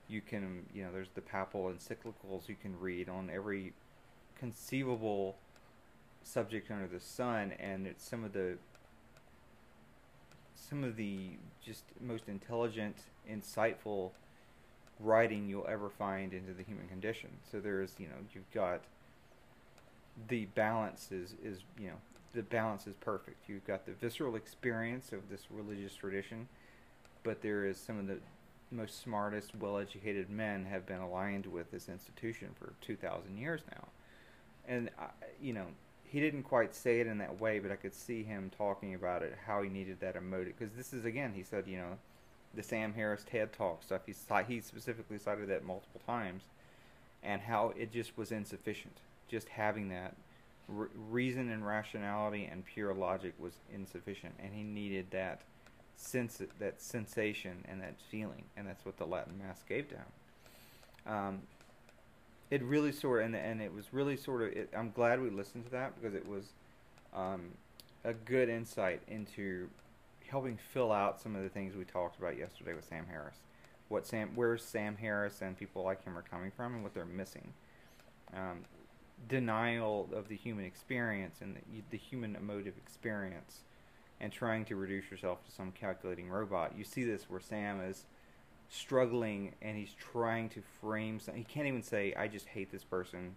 you 0.09 0.21
can, 0.21 0.65
you 0.75 0.83
know, 0.83 0.91
there's 0.93 1.11
the 1.15 1.21
papal 1.21 1.71
encyclicals 1.71 2.49
you 2.49 2.57
can 2.61 2.79
read 2.81 3.09
on 3.09 3.31
every 3.33 3.75
conceivable 4.39 5.37
subject 6.23 6.71
under 6.71 6.89
the 6.89 7.01
sun, 7.01 7.53
and 7.61 7.87
it's 7.87 8.05
some 8.05 8.25
of 8.25 8.33
the 8.33 8.57
some 10.57 10.83
of 10.83 10.97
the 10.97 11.31
just 11.65 11.85
most 12.01 12.29
intelligent, 12.29 12.97
insightful 13.31 14.11
writing 14.99 15.49
you'll 15.49 15.67
ever 15.69 15.91
find 15.91 16.33
into 16.33 16.53
the 16.53 16.63
human 16.63 16.89
condition. 16.89 17.29
So 17.51 17.61
there's, 17.61 17.95
you 17.99 18.07
know, 18.07 18.15
you've 18.33 18.51
got 18.53 18.81
the 20.29 20.47
balance 20.47 21.11
is, 21.11 21.35
is 21.43 21.61
you 21.79 21.89
know 21.89 21.97
the 22.35 22.43
balance 22.43 22.87
is 22.87 22.95
perfect. 22.97 23.49
You've 23.49 23.67
got 23.67 23.87
the 23.87 23.93
visceral 23.93 24.37
experience 24.37 25.13
of 25.13 25.29
this 25.31 25.47
religious 25.51 25.95
tradition, 25.95 26.49
but 27.23 27.43
there 27.43 27.65
is 27.65 27.79
some 27.79 27.99
of 27.99 28.07
the 28.07 28.19
most 28.71 29.01
smartest, 29.01 29.55
well-educated 29.55 30.29
men 30.29 30.65
have 30.65 30.85
been 30.85 30.99
aligned 30.99 31.47
with 31.47 31.71
this 31.71 31.89
institution 31.89 32.49
for 32.59 32.73
2,000 32.81 33.39
years 33.39 33.61
now. 33.71 33.87
And, 34.67 34.91
I, 34.99 35.07
you 35.41 35.53
know, 35.53 35.67
he 36.03 36.19
didn't 36.19 36.43
quite 36.43 36.75
say 36.75 37.01
it 37.01 37.07
in 37.07 37.19
that 37.19 37.41
way, 37.41 37.61
but 37.61 37.71
I 37.71 37.77
could 37.77 37.95
see 37.95 38.25
him 38.25 38.51
talking 38.57 38.95
about 38.95 39.23
it, 39.23 39.37
how 39.47 39.63
he 39.63 39.69
needed 39.69 40.01
that 40.01 40.17
emotive. 40.17 40.55
Because 40.59 40.75
this 40.75 40.93
is, 40.93 41.05
again, 41.05 41.33
he 41.35 41.45
said, 41.45 41.69
you 41.69 41.77
know, 41.77 41.99
the 42.53 42.63
Sam 42.63 42.95
Harris 42.95 43.25
TED 43.31 43.53
Talk 43.53 43.83
stuff, 43.85 44.03
he, 44.07 44.15
he 44.49 44.61
specifically 44.61 45.19
cited 45.19 45.49
that 45.49 45.65
multiple 45.65 46.01
times, 46.05 46.43
and 47.23 47.43
how 47.43 47.73
it 47.77 47.93
just 47.93 48.19
was 48.19 48.33
insufficient 48.33 48.97
just 49.29 49.49
having 49.49 49.89
that 49.89 50.17
re- 50.69 50.89
reason 51.11 51.51
and 51.51 51.67
rationality 51.67 52.49
and 52.51 52.65
pure 52.65 52.95
logic 52.95 53.35
was 53.39 53.55
insufficient, 53.73 54.35
and 54.39 54.53
he 54.55 54.63
needed 54.63 55.07
that 55.11 55.41
sense, 55.97 56.41
that 56.59 56.81
sensation 56.81 57.65
and 57.69 57.81
that 57.81 57.95
feeling, 58.11 58.45
and 58.57 58.67
that's 58.67 58.85
what 58.85 58.97
the 58.97 59.07
Latin 59.07 59.39
Mass 59.39 59.63
gave 59.69 59.89
to 59.89 59.95
him. 59.95 60.07
Um, 61.07 61.43
it 62.51 62.63
really 62.63 62.93
sort 62.93 63.21
of, 63.21 63.27
and, 63.27 63.37
and 63.37 63.61
it 63.61 63.73
was 63.73 63.93
really 63.93 64.17
sort 64.17 64.43
of. 64.43 64.49
It, 64.49 64.71
I'm 64.77 64.91
glad 64.91 65.21
we 65.21 65.31
listened 65.31 65.65
to 65.67 65.71
that 65.73 65.95
because 66.01 66.15
it 66.15 66.27
was 66.27 66.53
um, 67.15 67.51
a 68.05 68.13
good 68.13 68.49
insight 68.49 69.01
into 69.09 69.69
helping 70.29 70.59
fill 70.73 70.93
out 70.93 71.21
some 71.21 71.37
of 71.37 71.43
the 71.43 71.49
things 71.49 71.77
we 71.77 71.85
talked 71.85 72.19
about 72.19 72.37
yesterday 72.39 72.75
with 72.75 72.85
Sam 72.85 73.07
Harris. 73.11 73.37
What 73.89 74.07
Sam, 74.07 74.31
where 74.35 74.57
Sam 74.57 74.97
Harris 74.97 75.43
and 75.43 75.59
people 75.59 75.83
like 75.83 76.03
him 76.05 76.17
are 76.17 76.23
coming 76.23 76.51
from, 76.51 76.75
and 76.75 76.83
what 76.83 76.95
they're 76.95 77.05
missing. 77.05 77.53
Um, 78.35 78.61
denial 79.29 80.09
of 80.15 80.29
the 80.29 80.37
human 80.37 80.65
experience 80.65 81.41
and 81.41 81.57
the, 81.57 81.83
the 81.91 81.97
human 81.97 82.37
emotive 82.37 82.75
experience 82.77 83.63
and 84.21 84.33
trying 84.33 84.65
to 84.67 84.77
reduce 84.77 85.11
yourself 85.11 85.45
to 85.45 85.51
some 85.51 85.73
calculating 85.73 86.29
robot. 86.29 86.73
You 86.77 86.85
see 86.85 87.05
this 87.05 87.29
where 87.29 87.41
Sam 87.41 87.81
is 87.81 88.05
struggling 88.69 89.55
and 89.63 89.77
he's 89.77 89.95
trying 89.99 90.49
to 90.51 90.63
frame 90.81 91.21
something. 91.21 91.43
He 91.43 91.53
can't 91.53 91.67
even 91.67 91.83
say, 91.83 92.15
I 92.15 92.29
just 92.29 92.47
hate 92.47 92.71
this 92.71 92.85
person 92.85 93.35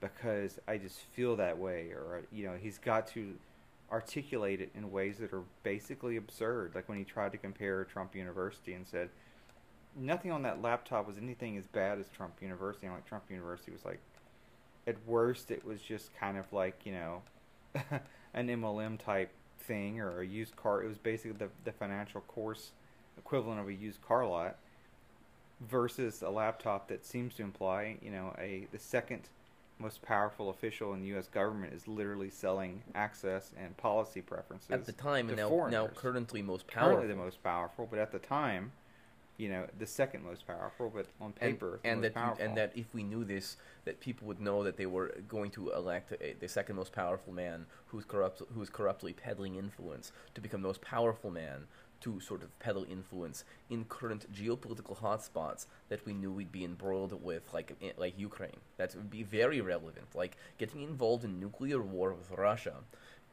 because 0.00 0.58
I 0.68 0.78
just 0.78 0.98
feel 0.98 1.36
that 1.36 1.58
way. 1.58 1.90
Or, 1.90 2.22
you 2.32 2.46
know, 2.46 2.56
he's 2.60 2.78
got 2.78 3.06
to 3.08 3.34
articulate 3.90 4.60
it 4.60 4.70
in 4.74 4.90
ways 4.90 5.18
that 5.18 5.32
are 5.32 5.44
basically 5.62 6.16
absurd. 6.16 6.72
Like 6.74 6.88
when 6.88 6.98
he 6.98 7.04
tried 7.04 7.32
to 7.32 7.38
compare 7.38 7.84
Trump 7.84 8.14
University 8.14 8.74
and 8.74 8.86
said, 8.86 9.10
nothing 9.96 10.30
on 10.30 10.42
that 10.42 10.62
laptop 10.62 11.06
was 11.06 11.16
anything 11.16 11.56
as 11.56 11.66
bad 11.66 11.98
as 11.98 12.08
Trump 12.08 12.34
University. 12.40 12.86
And 12.86 12.94
like 12.94 13.06
Trump 13.06 13.24
University 13.30 13.72
was 13.72 13.84
like 13.84 14.00
at 14.86 14.96
worst, 15.06 15.50
it 15.50 15.64
was 15.64 15.80
just 15.80 16.14
kind 16.14 16.36
of 16.38 16.52
like 16.52 16.80
you 16.84 16.92
know, 16.92 17.22
an 18.34 18.48
MLM 18.48 18.98
type 18.98 19.30
thing 19.60 20.00
or 20.00 20.20
a 20.20 20.26
used 20.26 20.56
car. 20.56 20.82
It 20.82 20.88
was 20.88 20.98
basically 20.98 21.32
the 21.32 21.48
the 21.64 21.72
financial 21.72 22.20
course 22.22 22.70
equivalent 23.18 23.60
of 23.60 23.68
a 23.68 23.72
used 23.72 24.02
car 24.02 24.26
lot 24.26 24.56
versus 25.60 26.22
a 26.22 26.28
laptop 26.28 26.88
that 26.88 27.04
seems 27.04 27.34
to 27.34 27.42
imply, 27.42 27.96
you 28.02 28.10
know, 28.10 28.34
a 28.38 28.66
the 28.72 28.78
second 28.78 29.28
most 29.78 30.00
powerful 30.02 30.48
official 30.48 30.94
in 30.94 31.00
the 31.00 31.08
U.S. 31.08 31.28
government 31.28 31.74
is 31.74 31.86
literally 31.86 32.30
selling 32.30 32.82
access 32.94 33.52
and 33.62 33.76
policy 33.76 34.22
preferences 34.22 34.70
At 34.70 34.86
the 34.86 34.92
time, 34.92 35.28
and 35.28 35.36
now, 35.36 35.68
now 35.70 35.86
currently 35.88 36.40
most 36.40 36.66
powerful. 36.66 36.96
currently 36.96 37.14
the 37.14 37.20
most 37.20 37.42
powerful, 37.42 37.86
but 37.90 37.98
at 37.98 38.10
the 38.10 38.18
time, 38.18 38.72
you 39.38 39.48
know, 39.48 39.66
the 39.78 39.86
second 39.86 40.24
most 40.24 40.46
powerful, 40.46 40.90
but 40.94 41.06
on 41.20 41.32
paper, 41.32 41.80
and, 41.84 41.94
and 41.94 42.04
that 42.04 42.14
powerful. 42.14 42.44
and 42.44 42.56
that 42.56 42.72
if 42.74 42.86
we 42.94 43.02
knew 43.02 43.24
this, 43.24 43.56
that 43.84 44.00
people 44.00 44.26
would 44.26 44.40
know 44.40 44.62
that 44.64 44.76
they 44.76 44.86
were 44.86 45.14
going 45.28 45.50
to 45.52 45.70
elect 45.72 46.12
a, 46.20 46.34
the 46.40 46.48
second 46.48 46.76
most 46.76 46.92
powerful 46.92 47.32
man 47.32 47.66
who's 47.86 48.04
corrupt, 48.04 48.42
who's 48.54 48.70
corruptly 48.70 49.12
peddling 49.12 49.56
influence 49.56 50.12
to 50.34 50.40
become 50.40 50.62
the 50.62 50.68
most 50.68 50.80
powerful 50.80 51.30
man 51.30 51.66
to 52.00 52.20
sort 52.20 52.42
of 52.42 52.58
peddle 52.58 52.86
influence 52.90 53.44
in 53.70 53.84
current 53.84 54.30
geopolitical 54.32 54.96
hotspots 54.96 55.66
that 55.88 56.04
we 56.04 56.12
knew 56.12 56.30
we'd 56.30 56.52
be 56.52 56.64
embroiled 56.64 57.22
with, 57.22 57.42
like 57.52 57.72
eh, 57.82 57.92
like 57.96 58.18
Ukraine. 58.18 58.60
That 58.76 58.94
would 58.94 59.10
be 59.10 59.22
very 59.22 59.60
relevant. 59.60 60.08
Like 60.14 60.36
getting 60.58 60.82
involved 60.82 61.24
in 61.24 61.40
nuclear 61.40 61.80
war 61.82 62.12
with 62.12 62.30
Russia, 62.38 62.76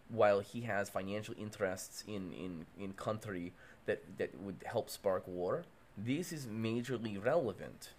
while 0.10 0.40
he 0.40 0.62
has 0.62 0.90
financial 0.90 1.36
interests 1.38 2.04
in 2.08 2.34
in 2.34 2.66
in 2.78 2.94
country 2.94 3.54
that 3.86 4.02
that 4.18 4.40
would 4.40 4.64
help 4.66 4.90
spark 4.90 5.28
war. 5.28 5.64
This 5.98 6.34
is 6.34 6.48
majorly 6.48 7.24
relevant. 7.24 7.90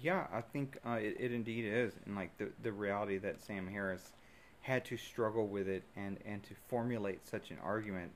Yeah, 0.00 0.26
I 0.32 0.42
think 0.42 0.78
uh, 0.86 0.92
it, 0.92 1.16
it 1.18 1.32
indeed 1.32 1.64
is, 1.64 1.92
and 2.06 2.14
like 2.14 2.36
the 2.38 2.50
the 2.62 2.72
reality 2.72 3.18
that 3.18 3.42
Sam 3.42 3.66
Harris 3.66 4.12
had 4.60 4.84
to 4.84 4.96
struggle 4.96 5.46
with 5.46 5.66
it 5.66 5.82
and 5.96 6.18
and 6.24 6.42
to 6.44 6.54
formulate 6.68 7.26
such 7.26 7.50
an 7.50 7.58
argument 7.64 8.12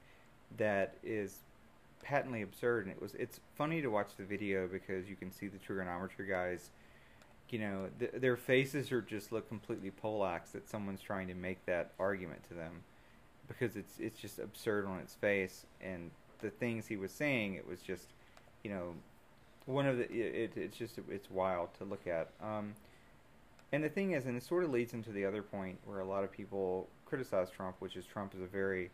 that 0.58 0.94
is 1.02 1.38
patently 2.02 2.42
absurd. 2.42 2.86
And 2.86 2.94
it 2.94 3.00
was 3.00 3.14
it's 3.14 3.40
funny 3.56 3.82
to 3.82 3.88
watch 3.88 4.10
the 4.16 4.24
video 4.24 4.68
because 4.68 5.08
you 5.08 5.16
can 5.16 5.32
see 5.32 5.48
the 5.48 5.58
Triggernometry 5.58 6.28
guys. 6.28 6.70
You 7.50 7.58
know, 7.58 7.88
th- 7.98 8.12
their 8.14 8.36
faces 8.36 8.92
are 8.92 9.02
just 9.02 9.30
look 9.30 9.46
completely 9.48 9.90
poleaxed 9.90 10.54
that 10.54 10.70
someone's 10.70 11.02
trying 11.02 11.28
to 11.28 11.34
make 11.34 11.66
that 11.66 11.92
argument 11.98 12.42
to 12.48 12.54
them, 12.54 12.82
because 13.46 13.76
it's 13.76 13.98
it's 13.98 14.18
just 14.20 14.38
absurd 14.38 14.86
on 14.86 15.00
its 15.00 15.14
face. 15.14 15.66
And 15.80 16.10
the 16.40 16.48
things 16.50 16.86
he 16.86 16.96
was 16.96 17.12
saying, 17.12 17.54
it 17.54 17.68
was 17.68 17.82
just, 17.82 18.08
you 18.62 18.70
know, 18.70 18.94
one 19.66 19.86
of 19.86 19.98
the 19.98 20.10
it, 20.10 20.52
it 20.56 20.60
it's 20.60 20.76
just 20.76 20.98
it's 21.08 21.30
wild 21.30 21.68
to 21.78 21.84
look 21.84 22.06
at. 22.06 22.30
Um 22.42 22.74
and 23.72 23.82
the 23.82 23.88
thing 23.88 24.12
is 24.12 24.26
and 24.26 24.36
it 24.36 24.42
sort 24.42 24.64
of 24.64 24.70
leads 24.70 24.92
into 24.92 25.10
the 25.12 25.24
other 25.24 25.42
point 25.42 25.78
where 25.84 26.00
a 26.00 26.04
lot 26.04 26.24
of 26.24 26.30
people 26.32 26.88
criticize 27.06 27.50
trump 27.50 27.76
which 27.78 27.96
is 27.96 28.04
trump 28.04 28.34
is 28.34 28.42
a 28.42 28.46
very 28.46 28.90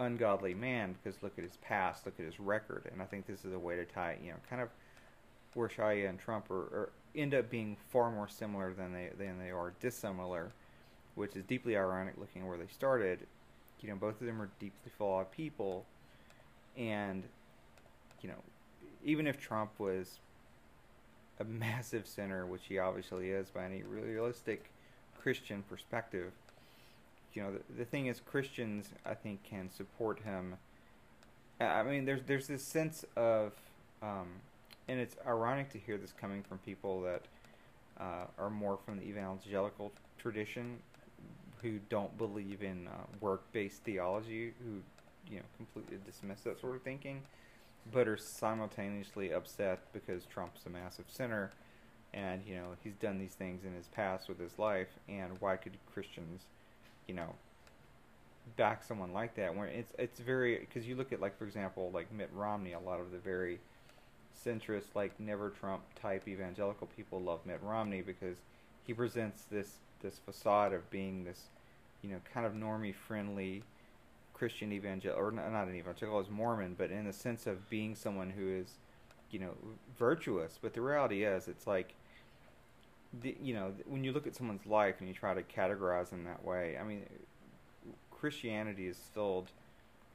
ungodly 0.00 0.54
man 0.54 0.94
because 0.94 1.22
look 1.22 1.32
at 1.38 1.44
his 1.44 1.56
past 1.58 2.04
look 2.04 2.18
at 2.18 2.24
his 2.24 2.40
record. 2.40 2.88
And 2.92 3.00
i 3.00 3.04
think 3.04 3.26
this 3.26 3.44
is 3.44 3.52
a 3.52 3.58
way 3.58 3.76
to 3.76 3.84
tie 3.84 4.16
you 4.22 4.30
know 4.30 4.38
kind 4.50 4.60
of 4.60 4.70
where 5.54 5.68
shia 5.68 6.08
and 6.08 6.18
trump 6.18 6.50
are, 6.50 6.54
are 6.54 6.90
end 7.14 7.34
up 7.34 7.48
being 7.48 7.76
far 7.90 8.10
more 8.10 8.28
similar 8.28 8.74
than 8.74 8.92
they 8.92 9.10
than 9.16 9.38
they 9.38 9.50
are 9.50 9.72
dissimilar 9.80 10.50
which 11.18 11.34
is 11.36 11.42
deeply 11.44 11.76
ironic 11.76 12.14
looking 12.16 12.46
where 12.46 12.56
they 12.56 12.68
started. 12.68 13.26
You 13.80 13.90
know 13.90 13.96
both 13.96 14.20
of 14.20 14.26
them 14.26 14.40
are 14.40 14.48
deeply 14.58 14.90
flawed 14.96 15.30
people. 15.30 15.84
And 16.76 17.24
you 18.22 18.28
know 18.28 18.38
even 19.08 19.26
if 19.26 19.40
Trump 19.40 19.70
was 19.78 20.18
a 21.40 21.44
massive 21.44 22.06
sinner, 22.06 22.44
which 22.44 22.66
he 22.68 22.78
obviously 22.78 23.30
is 23.30 23.48
by 23.48 23.64
any 23.64 23.82
realistic 23.82 24.70
Christian 25.18 25.64
perspective, 25.70 26.32
you 27.32 27.42
know, 27.42 27.52
the, 27.52 27.78
the 27.78 27.84
thing 27.86 28.06
is, 28.06 28.20
Christians, 28.20 28.90
I 29.06 29.14
think, 29.14 29.42
can 29.44 29.70
support 29.70 30.20
him. 30.20 30.56
I- 31.58 31.82
mean, 31.84 32.04
there's 32.04 32.22
there's 32.26 32.48
this 32.48 32.62
sense 32.62 33.04
of, 33.16 33.52
um, 34.02 34.28
and 34.88 35.00
it's 35.00 35.16
ironic 35.26 35.70
to 35.70 35.78
hear 35.78 35.96
this 35.96 36.12
coming 36.12 36.42
from 36.42 36.58
people 36.58 37.00
that 37.02 37.22
uh, 37.98 38.26
are 38.38 38.50
more 38.50 38.78
from 38.84 38.98
the 38.98 39.04
evangelical 39.04 39.90
tradition, 40.18 40.78
who 41.62 41.78
don't 41.88 42.16
believe 42.18 42.62
in 42.62 42.86
uh, 42.88 42.90
work-based 43.20 43.82
theology, 43.84 44.52
who 44.62 44.82
you 45.32 45.38
know 45.38 45.46
completely 45.56 45.96
dismiss 46.04 46.40
that 46.40 46.60
sort 46.60 46.76
of 46.76 46.82
thinking 46.82 47.22
but 47.92 48.08
are 48.08 48.16
simultaneously 48.16 49.32
upset 49.32 49.80
because 49.92 50.24
Trump's 50.26 50.66
a 50.66 50.70
massive 50.70 51.06
sinner 51.08 51.52
and 52.14 52.42
you 52.46 52.54
know 52.54 52.68
he's 52.82 52.94
done 52.94 53.18
these 53.18 53.34
things 53.34 53.64
in 53.64 53.74
his 53.74 53.86
past 53.88 54.28
with 54.28 54.38
his 54.38 54.58
life 54.58 54.88
and 55.08 55.32
why 55.40 55.56
could 55.56 55.76
Christians 55.92 56.42
you 57.06 57.14
know 57.14 57.34
back 58.56 58.82
someone 58.82 59.12
like 59.12 59.34
that 59.34 59.54
when 59.54 59.68
it's 59.68 59.92
it's 59.98 60.20
very 60.20 60.58
because 60.58 60.86
you 60.86 60.94
look 60.96 61.12
at 61.12 61.20
like 61.20 61.38
for 61.38 61.44
example 61.44 61.90
like 61.92 62.10
Mitt 62.12 62.30
Romney 62.32 62.72
a 62.72 62.78
lot 62.78 63.00
of 63.00 63.10
the 63.10 63.18
very 63.18 63.58
centrist 64.44 64.94
like 64.94 65.18
never 65.20 65.50
Trump 65.50 65.82
type 66.00 66.26
evangelical 66.26 66.86
people 66.96 67.20
love 67.20 67.40
Mitt 67.44 67.62
Romney 67.62 68.00
because 68.00 68.38
he 68.86 68.94
presents 68.94 69.42
this 69.50 69.78
this 70.00 70.18
facade 70.24 70.72
of 70.72 70.88
being 70.90 71.24
this 71.24 71.48
you 72.02 72.10
know 72.10 72.20
kind 72.32 72.46
of 72.46 72.54
normie 72.54 72.94
friendly 72.94 73.62
Christian 74.38 74.72
evangelical, 74.72 75.22
or 75.22 75.30
not, 75.30 75.68
an 75.68 75.74
evangelical, 75.74 76.20
as 76.20 76.30
Mormon, 76.30 76.74
but 76.78 76.90
in 76.90 77.04
the 77.04 77.12
sense 77.12 77.46
of 77.46 77.68
being 77.68 77.94
someone 77.94 78.30
who 78.30 78.48
is, 78.48 78.74
you 79.30 79.38
know, 79.38 79.50
virtuous. 79.98 80.58
But 80.60 80.74
the 80.74 80.80
reality 80.80 81.24
is, 81.24 81.48
it's 81.48 81.66
like, 81.66 81.94
the, 83.22 83.36
you 83.42 83.54
know, 83.54 83.72
when 83.86 84.04
you 84.04 84.12
look 84.12 84.26
at 84.26 84.36
someone's 84.36 84.66
life 84.66 84.96
and 85.00 85.08
you 85.08 85.14
try 85.14 85.34
to 85.34 85.42
categorize 85.42 86.10
them 86.10 86.24
that 86.24 86.44
way, 86.44 86.78
I 86.78 86.84
mean, 86.84 87.02
Christianity 88.10 88.86
is 88.86 88.98
filled 89.14 89.50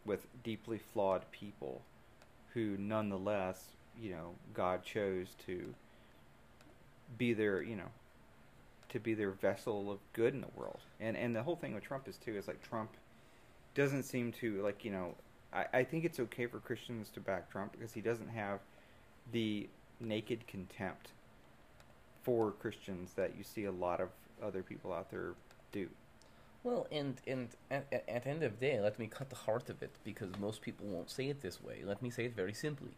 with 0.05 0.25
deeply 0.43 0.77
flawed 0.77 1.29
people 1.31 1.81
who, 2.53 2.77
nonetheless, 2.77 3.63
you 4.01 4.11
know, 4.11 4.31
God 4.53 4.83
chose 4.83 5.27
to 5.45 5.73
be 7.17 7.33
their, 7.33 7.61
you 7.61 7.75
know, 7.75 7.91
to 8.89 8.99
be 8.99 9.13
their 9.13 9.31
vessel 9.31 9.91
of 9.91 9.99
good 10.13 10.33
in 10.33 10.41
the 10.41 10.47
world. 10.55 10.79
And 10.99 11.17
and 11.17 11.35
the 11.35 11.43
whole 11.43 11.55
thing 11.55 11.73
with 11.73 11.83
Trump 11.83 12.07
is 12.07 12.17
too 12.17 12.37
is 12.37 12.47
like 12.47 12.61
Trump 12.61 12.91
doesn't 13.75 14.03
seem 14.03 14.31
to 14.31 14.61
like 14.61 14.85
you 14.85 14.91
know 14.91 15.15
I, 15.53 15.65
I 15.73 15.83
think 15.83 16.05
it's 16.05 16.19
okay 16.19 16.45
for 16.45 16.59
Christians 16.59 17.09
to 17.11 17.19
back 17.19 17.51
Trump 17.51 17.71
because 17.71 17.93
he 17.93 18.01
doesn't 18.01 18.29
have 18.29 18.59
the 19.31 19.69
naked 19.99 20.47
contempt 20.47 21.09
for 22.23 22.51
Christians 22.51 23.13
that 23.13 23.35
you 23.37 23.43
see 23.43 23.65
a 23.65 23.71
lot 23.71 24.01
of 24.01 24.09
other 24.41 24.63
people 24.63 24.93
out 24.93 25.11
there 25.11 25.33
do. 25.71 25.89
Well, 26.63 26.87
and 26.91 27.19
and 27.27 27.49
at, 27.69 27.91
at, 27.91 28.23
the 28.23 28.29
end 28.29 28.43
of 28.43 28.59
the 28.59 28.65
day, 28.65 28.79
let 28.79 28.97
me 28.97 29.07
cut 29.07 29.29
the 29.29 29.35
heart 29.35 29.69
of 29.69 29.83
it 29.83 29.91
because 30.03 30.29
most 30.39 30.61
people 30.61 30.87
won't 30.87 31.09
say 31.09 31.27
it 31.27 31.41
this 31.41 31.61
way. 31.61 31.83
Let 31.85 32.01
me 32.01 32.09
say 32.09 32.25
it 32.25 32.35
very 32.35 32.53
simply. 32.53 32.91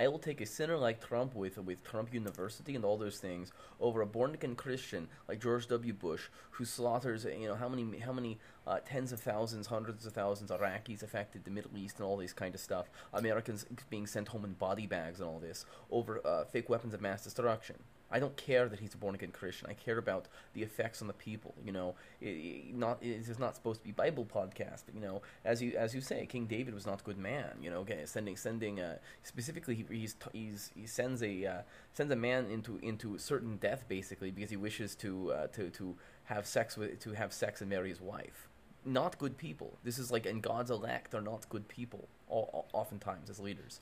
I 0.00 0.08
will 0.08 0.18
take 0.18 0.40
a 0.40 0.46
sinner 0.46 0.76
like 0.76 1.06
Trump 1.06 1.34
with 1.34 1.58
with 1.58 1.84
Trump 1.84 2.12
University 2.12 2.74
and 2.74 2.84
all 2.84 2.96
those 2.96 3.18
things 3.18 3.52
over 3.80 4.00
a 4.00 4.06
born 4.06 4.34
again 4.34 4.56
Christian 4.56 5.08
like 5.28 5.40
George 5.40 5.68
W. 5.68 5.92
Bush 5.92 6.22
who 6.50 6.64
slaughters 6.64 7.24
you 7.24 7.46
know 7.46 7.54
how 7.54 7.68
many 7.68 7.98
how 8.00 8.12
many 8.12 8.38
uh, 8.66 8.78
tens 8.84 9.12
of 9.12 9.20
thousands, 9.20 9.66
hundreds 9.66 10.06
of 10.06 10.12
thousands 10.12 10.50
of 10.50 10.60
Iraqis 10.60 11.02
affected 11.02 11.44
the 11.44 11.50
Middle 11.50 11.76
East 11.76 11.96
and 11.98 12.06
all 12.06 12.16
this 12.16 12.32
kind 12.32 12.54
of 12.54 12.60
stuff. 12.60 12.90
Americans 13.12 13.66
being 13.90 14.06
sent 14.06 14.28
home 14.28 14.44
in 14.44 14.52
body 14.52 14.86
bags 14.86 15.20
and 15.20 15.28
all 15.28 15.38
this 15.38 15.64
over 15.90 16.20
uh, 16.24 16.44
fake 16.44 16.68
weapons 16.68 16.94
of 16.94 17.00
mass 17.00 17.24
destruction. 17.24 17.76
I 18.10 18.20
don't 18.20 18.36
care 18.36 18.68
that 18.68 18.78
he's 18.78 18.94
a 18.94 18.96
born 18.96 19.16
again 19.16 19.32
Christian. 19.32 19.68
I 19.68 19.72
care 19.72 19.98
about 19.98 20.26
the 20.52 20.62
effects 20.62 21.00
on 21.02 21.08
the 21.08 21.14
people. 21.14 21.54
You 21.64 21.72
know, 21.72 21.94
it, 22.20 22.28
it- 22.28 22.74
not 22.76 22.98
it 23.02 23.28
is 23.28 23.38
not 23.38 23.56
supposed 23.56 23.80
to 23.80 23.84
be 23.84 23.92
Bible 23.92 24.24
podcast, 24.24 24.82
but 24.86 24.94
you 24.94 25.00
know, 25.00 25.22
as 25.44 25.60
you 25.60 25.72
as 25.76 25.94
you 25.94 26.00
say, 26.00 26.24
King 26.26 26.46
David 26.46 26.74
was 26.74 26.86
not 26.86 27.00
a 27.00 27.04
good 27.04 27.18
man. 27.18 27.50
You 27.60 27.70
know, 27.70 27.84
sending 28.04 28.36
sending 28.36 28.78
uh, 28.78 28.98
specifically 29.24 29.74
he, 29.74 29.84
he's 29.90 30.14
he's 30.32 30.70
he 30.76 30.86
sends 30.86 31.22
a 31.24 31.44
uh, 31.46 31.62
sends 31.92 32.12
a 32.12 32.16
man 32.16 32.46
into 32.46 32.78
into 32.82 33.18
certain 33.18 33.56
death 33.56 33.84
basically 33.88 34.30
because 34.30 34.50
he 34.50 34.56
wishes 34.56 34.94
to 34.96 35.32
uh, 35.32 35.46
to 35.48 35.70
to 35.70 35.96
have 36.24 36.46
sex 36.46 36.76
with 36.76 37.00
to 37.00 37.12
have 37.14 37.32
sex 37.32 37.60
and 37.62 37.70
marry 37.70 37.88
his 37.88 38.00
wife. 38.00 38.48
Not 38.84 39.18
good 39.18 39.36
people. 39.36 39.78
This 39.82 39.98
is 39.98 40.10
like 40.10 40.26
and 40.26 40.42
God's 40.42 40.70
elect 40.70 41.14
are 41.14 41.20
not 41.20 41.48
good 41.48 41.68
people. 41.68 42.08
Oftentimes 42.28 43.30
as 43.30 43.38
leaders, 43.38 43.80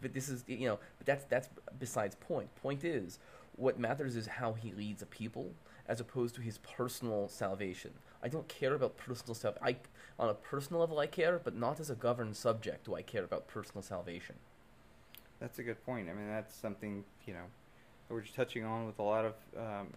but 0.00 0.12
this 0.12 0.28
is 0.28 0.44
you 0.46 0.66
know, 0.66 0.78
but 0.98 1.06
that's 1.06 1.24
that's 1.24 1.48
besides 1.78 2.16
point. 2.16 2.54
Point 2.56 2.84
is 2.84 3.18
what 3.56 3.78
matters 3.78 4.16
is 4.16 4.26
how 4.26 4.54
he 4.54 4.72
leads 4.72 5.02
a 5.02 5.06
people 5.06 5.52
as 5.86 6.00
opposed 6.00 6.34
to 6.34 6.40
his 6.40 6.58
personal 6.58 7.28
salvation. 7.28 7.90
I 8.22 8.28
don't 8.28 8.48
care 8.48 8.74
about 8.74 8.96
personal 8.96 9.34
self. 9.34 9.56
I 9.62 9.76
on 10.18 10.28
a 10.28 10.34
personal 10.34 10.80
level 10.80 10.98
I 10.98 11.06
care, 11.06 11.40
but 11.42 11.56
not 11.56 11.80
as 11.80 11.90
a 11.90 11.94
governed 11.94 12.36
subject 12.36 12.86
do 12.86 12.94
I 12.94 13.02
care 13.02 13.24
about 13.24 13.48
personal 13.48 13.82
salvation. 13.82 14.36
That's 15.40 15.58
a 15.58 15.62
good 15.62 15.84
point. 15.84 16.08
I 16.08 16.12
mean, 16.12 16.28
that's 16.28 16.54
something 16.54 17.04
you 17.26 17.34
know 17.34 17.44
we're 18.08 18.20
just 18.20 18.34
touching 18.34 18.64
on 18.64 18.86
with 18.86 18.98
a 18.98 19.02
lot 19.02 19.24
of 19.24 19.34
um, 19.56 19.88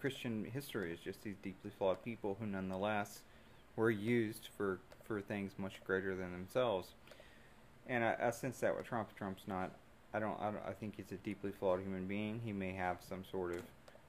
Christian 0.00 0.44
history. 0.44 0.92
Is 0.92 1.00
just 1.00 1.22
these 1.22 1.36
deeply 1.42 1.70
flawed 1.76 2.02
people 2.02 2.36
who, 2.40 2.46
nonetheless, 2.46 3.22
were 3.80 3.90
used 3.90 4.48
for 4.56 4.78
for 5.04 5.22
things 5.22 5.52
much 5.58 5.82
greater 5.84 6.14
than 6.14 6.32
themselves. 6.32 6.88
And 7.88 8.04
I, 8.04 8.14
I 8.22 8.30
sense 8.30 8.60
that 8.60 8.76
with 8.76 8.86
Trump. 8.86 9.08
Trump's 9.16 9.44
not. 9.48 9.70
I 10.12 10.18
don't, 10.20 10.38
I 10.38 10.50
don't. 10.50 10.62
I 10.68 10.72
think 10.72 10.96
he's 10.96 11.10
a 11.12 11.16
deeply 11.16 11.50
flawed 11.50 11.80
human 11.80 12.06
being. 12.06 12.42
He 12.44 12.52
may 12.52 12.72
have 12.72 12.98
some 13.08 13.24
sort 13.28 13.54
of 13.54 13.62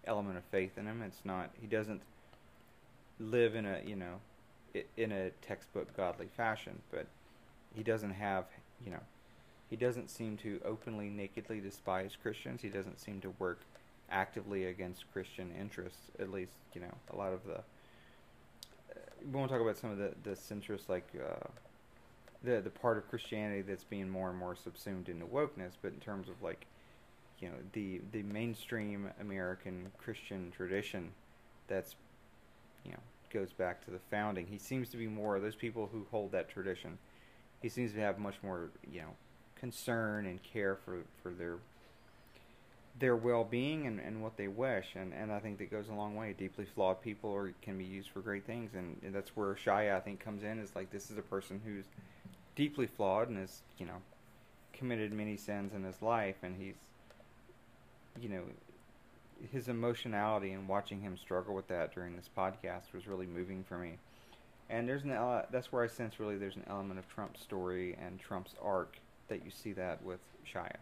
element 0.05 0.37
of 0.37 0.43
faith 0.51 0.77
in 0.77 0.85
him. 0.85 1.01
It's 1.01 1.23
not. 1.23 1.51
He 1.59 1.67
doesn't 1.67 2.01
live 3.19 3.55
in 3.55 3.65
a 3.65 3.79
you 3.85 3.95
know 3.95 4.19
in 4.97 5.11
a 5.11 5.29
textbook 5.41 5.95
godly 5.95 6.27
fashion, 6.35 6.81
but 6.91 7.07
he 7.73 7.81
doesn't 7.81 8.11
have, 8.11 8.45
you 8.85 8.91
know, 8.91 9.03
he 9.69 9.77
doesn't 9.77 10.09
seem 10.09 10.35
to 10.37 10.59
openly, 10.65 11.09
nakedly 11.09 11.61
despise 11.61 12.17
Christians. 12.21 12.61
He 12.61 12.69
doesn't 12.69 12.99
seem 12.99 13.21
to 13.21 13.29
work 13.39 13.61
actively 14.09 14.65
against 14.65 15.11
Christian 15.13 15.49
interests. 15.57 16.09
At 16.19 16.29
least, 16.29 16.57
you 16.73 16.81
know, 16.81 16.93
a 17.13 17.15
lot 17.15 17.31
of 17.31 17.45
the. 17.45 17.61
We 19.25 19.37
won't 19.37 19.51
talk 19.51 19.61
about 19.61 19.77
some 19.77 19.91
of 19.91 19.97
the 19.97 20.13
the 20.23 20.31
centrist 20.31 20.89
like. 20.89 21.07
Uh, 21.15 21.47
the 22.43 22.61
the 22.61 22.69
part 22.69 22.97
of 22.97 23.07
Christianity 23.09 23.61
that's 23.61 23.83
being 23.83 24.09
more 24.09 24.29
and 24.29 24.37
more 24.37 24.55
subsumed 24.55 25.09
into 25.09 25.25
wokeness, 25.25 25.73
but 25.81 25.93
in 25.93 25.99
terms 25.99 26.27
of 26.27 26.41
like, 26.41 26.65
you 27.39 27.47
know, 27.47 27.55
the 27.73 28.01
the 28.11 28.23
mainstream 28.23 29.09
American 29.19 29.91
Christian 29.97 30.51
tradition, 30.55 31.11
that's, 31.67 31.95
you 32.83 32.91
know, 32.91 32.99
goes 33.31 33.53
back 33.53 33.83
to 33.85 33.91
the 33.91 33.99
founding. 34.09 34.47
He 34.47 34.57
seems 34.57 34.89
to 34.89 34.97
be 34.97 35.07
more 35.07 35.39
those 35.39 35.55
people 35.55 35.89
who 35.91 36.05
hold 36.11 36.31
that 36.31 36.49
tradition. 36.49 36.97
He 37.61 37.69
seems 37.69 37.93
to 37.93 37.99
have 37.99 38.17
much 38.17 38.35
more, 38.41 38.69
you 38.91 39.01
know, 39.01 39.13
concern 39.55 40.25
and 40.25 40.41
care 40.41 40.75
for 40.75 41.01
for 41.21 41.31
their 41.31 41.57
their 42.99 43.15
well-being 43.15 43.87
and, 43.87 43.99
and 43.99 44.21
what 44.21 44.37
they 44.37 44.47
wish 44.47 44.95
and, 44.95 45.13
and 45.13 45.31
I 45.31 45.39
think 45.39 45.57
that 45.59 45.71
goes 45.71 45.89
a 45.89 45.93
long 45.93 46.15
way. 46.15 46.33
Deeply 46.37 46.65
flawed 46.65 47.01
people 47.01 47.29
or 47.29 47.53
can 47.61 47.77
be 47.77 47.85
used 47.85 48.09
for 48.09 48.19
great 48.19 48.45
things 48.45 48.71
and, 48.73 48.97
and 49.03 49.13
that's 49.13 49.35
where 49.35 49.53
Shia 49.55 49.95
I 49.95 49.99
think 49.99 50.19
comes 50.19 50.43
in 50.43 50.59
is 50.59 50.75
like 50.75 50.91
this 50.91 51.09
is 51.09 51.17
a 51.17 51.23
person 51.23 51.61
who's 51.63 51.85
deeply 52.55 52.87
flawed 52.87 53.29
and 53.29 53.37
has 53.37 53.61
you 53.77 53.85
know 53.85 54.01
committed 54.73 55.13
many 55.13 55.37
sins 55.37 55.73
in 55.73 55.83
his 55.83 56.01
life 56.01 56.37
and 56.43 56.55
he's 56.59 56.75
you 58.19 58.29
know 58.29 58.43
his 59.51 59.67
emotionality 59.67 60.51
and 60.51 60.67
watching 60.67 61.01
him 61.01 61.17
struggle 61.17 61.55
with 61.55 61.67
that 61.67 61.93
during 61.93 62.15
this 62.15 62.29
podcast 62.37 62.93
was 62.93 63.07
really 63.07 63.25
moving 63.25 63.63
for 63.63 63.77
me. 63.77 63.97
And 64.69 64.87
there's 64.87 65.03
an 65.03 65.11
ele- 65.11 65.45
that's 65.51 65.71
where 65.71 65.83
I 65.83 65.87
sense 65.87 66.19
really 66.19 66.37
there's 66.37 66.55
an 66.55 66.65
element 66.69 66.99
of 66.99 67.07
Trump's 67.09 67.41
story 67.41 67.97
and 67.99 68.19
Trump's 68.19 68.55
arc 68.61 68.97
that 69.27 69.43
you 69.43 69.51
see 69.51 69.73
that 69.73 70.03
with 70.03 70.19
Shia 70.45 70.77